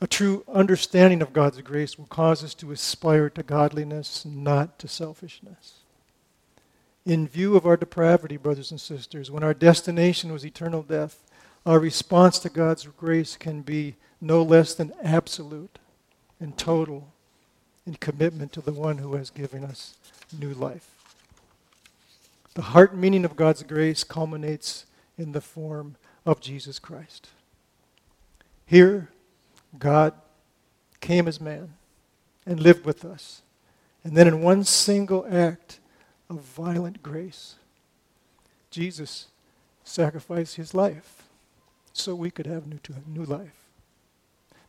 A 0.00 0.06
true 0.06 0.44
understanding 0.52 1.20
of 1.20 1.32
God's 1.32 1.60
grace 1.60 1.98
will 1.98 2.06
cause 2.06 2.42
us 2.42 2.54
to 2.54 2.72
aspire 2.72 3.28
to 3.30 3.42
godliness, 3.42 4.24
not 4.24 4.78
to 4.78 4.88
selfishness. 4.88 5.80
In 7.04 7.28
view 7.28 7.56
of 7.56 7.66
our 7.66 7.76
depravity, 7.76 8.36
brothers 8.36 8.70
and 8.70 8.80
sisters, 8.80 9.30
when 9.30 9.42
our 9.42 9.54
destination 9.54 10.32
was 10.32 10.44
eternal 10.44 10.82
death, 10.82 11.26
our 11.66 11.78
response 11.78 12.38
to 12.40 12.48
God's 12.48 12.86
grace 12.86 13.36
can 13.36 13.62
be 13.62 13.96
no 14.20 14.42
less 14.42 14.74
than 14.74 14.92
absolute 15.02 15.78
and 16.38 16.56
total 16.56 17.12
in 17.86 17.94
commitment 17.94 18.52
to 18.52 18.60
the 18.60 18.72
one 18.72 18.98
who 18.98 19.14
has 19.14 19.30
given 19.30 19.64
us 19.64 19.94
new 20.38 20.54
life. 20.54 20.88
The 22.54 22.62
heart 22.62 22.96
meaning 22.96 23.24
of 23.24 23.36
God's 23.36 23.62
grace 23.62 24.04
culminates 24.04 24.86
in 25.18 25.32
the 25.32 25.40
form 25.40 25.96
of 26.24 26.40
Jesus 26.40 26.78
Christ. 26.78 27.28
Here, 28.66 29.08
God 29.78 30.14
came 31.00 31.28
as 31.28 31.40
man 31.40 31.74
and 32.46 32.60
lived 32.60 32.84
with 32.84 33.04
us. 33.04 33.42
And 34.02 34.16
then, 34.16 34.26
in 34.26 34.42
one 34.42 34.64
single 34.64 35.26
act 35.30 35.78
of 36.28 36.40
violent 36.40 37.02
grace, 37.02 37.56
Jesus 38.70 39.26
sacrificed 39.84 40.56
his 40.56 40.74
life 40.74 41.29
so 41.92 42.14
we 42.14 42.30
could 42.30 42.46
have 42.46 42.66
new, 42.66 42.78
new 43.06 43.24
life. 43.24 43.54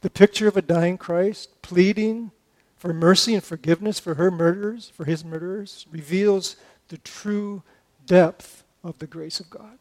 The 0.02 0.10
picture 0.10 0.48
of 0.48 0.58
a 0.58 0.62
dying 0.62 0.98
Christ 0.98 1.62
pleading 1.62 2.32
for 2.78 2.94
mercy 2.94 3.36
and 3.36 3.44
forgiveness 3.44 4.00
for 4.00 4.16
her 4.16 4.32
murderers, 4.32 4.92
for 4.96 5.06
his 5.06 5.24
murderers, 5.24 5.86
reveals 5.92 6.56
the 6.88 6.98
true 6.98 7.62
depth 8.08 8.64
of 8.84 8.98
the 8.98 9.08
grace 9.08 9.40
of 9.40 9.50
God. 9.50 9.78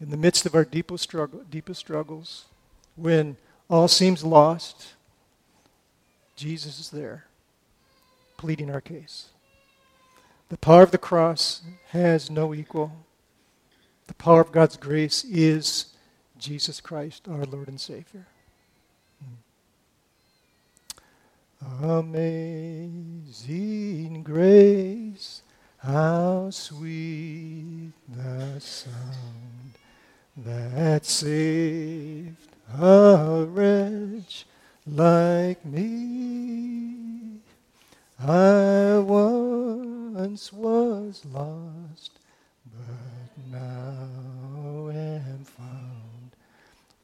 In 0.00 0.10
the 0.10 0.16
midst 0.16 0.46
of 0.46 0.54
our 0.54 0.64
deepest, 0.64 1.02
struggle, 1.02 1.42
deepest 1.50 1.80
struggles, 1.80 2.44
when 2.94 3.36
all 3.68 3.88
seems 3.88 4.22
lost, 4.22 4.94
Jesus 6.36 6.78
is 6.78 6.90
there, 6.90 7.24
pleading 8.36 8.70
our 8.70 8.80
case. 8.80 9.30
The 10.50 10.56
power 10.56 10.84
of 10.84 10.92
the 10.92 10.98
cross 10.98 11.62
has 11.88 12.30
no 12.30 12.54
equal. 12.54 12.92
The 14.08 14.14
power 14.14 14.40
of 14.40 14.50
God's 14.50 14.76
grace 14.76 15.22
is 15.24 15.94
Jesus 16.38 16.80
Christ, 16.80 17.28
our 17.28 17.44
Lord 17.44 17.68
and 17.68 17.80
Savior. 17.80 18.26
Amazing 21.82 23.32
grace, 24.22 25.42
how 25.78 26.50
sweet 26.50 27.92
the 28.08 28.58
sound 28.60 29.74
that 30.36 31.04
saved 31.04 32.48
a 32.80 33.44
wretch 33.48 34.46
like 34.86 35.64
me. 35.64 37.40
I 38.20 38.98
once 38.98 40.52
was 40.52 41.24
lost, 41.32 42.18
but 42.86 43.32
now 43.50 44.90
am 44.90 45.44
found. 45.44 46.36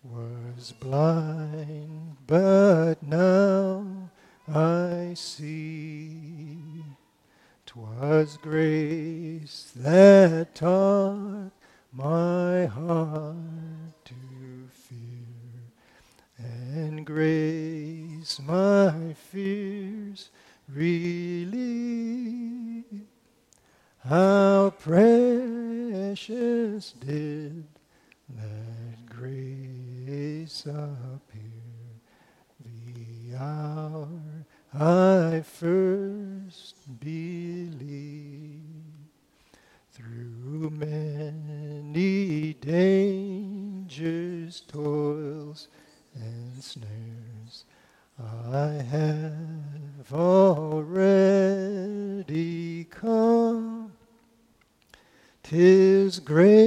Was 0.03 0.73
blind, 0.73 2.17
but 2.27 3.03
now 3.03 4.11
I 4.47 5.15
see. 5.15 6.85
Twas 7.67 8.37
grace 8.37 9.73
that 9.75 10.55
taught 10.55 11.51
my 11.93 12.67
heart 12.67 14.05
to 14.05 14.15
fear, 14.71 15.73
and 16.39 17.05
grace 17.07 18.39
my 18.41 19.15
fears 19.15 20.31
relieve. 20.69 21.55
How 24.07 24.69
precious 24.81 26.13
did 26.93 27.65
that 28.29 29.07
grace 29.09 30.67
appear? 30.67 31.41
The 32.61 33.37
hour 33.39 34.11
I 34.75 35.41
first 35.41 36.84
grace 56.25 56.64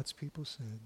God's 0.00 0.14
people 0.14 0.46
said. 0.46 0.80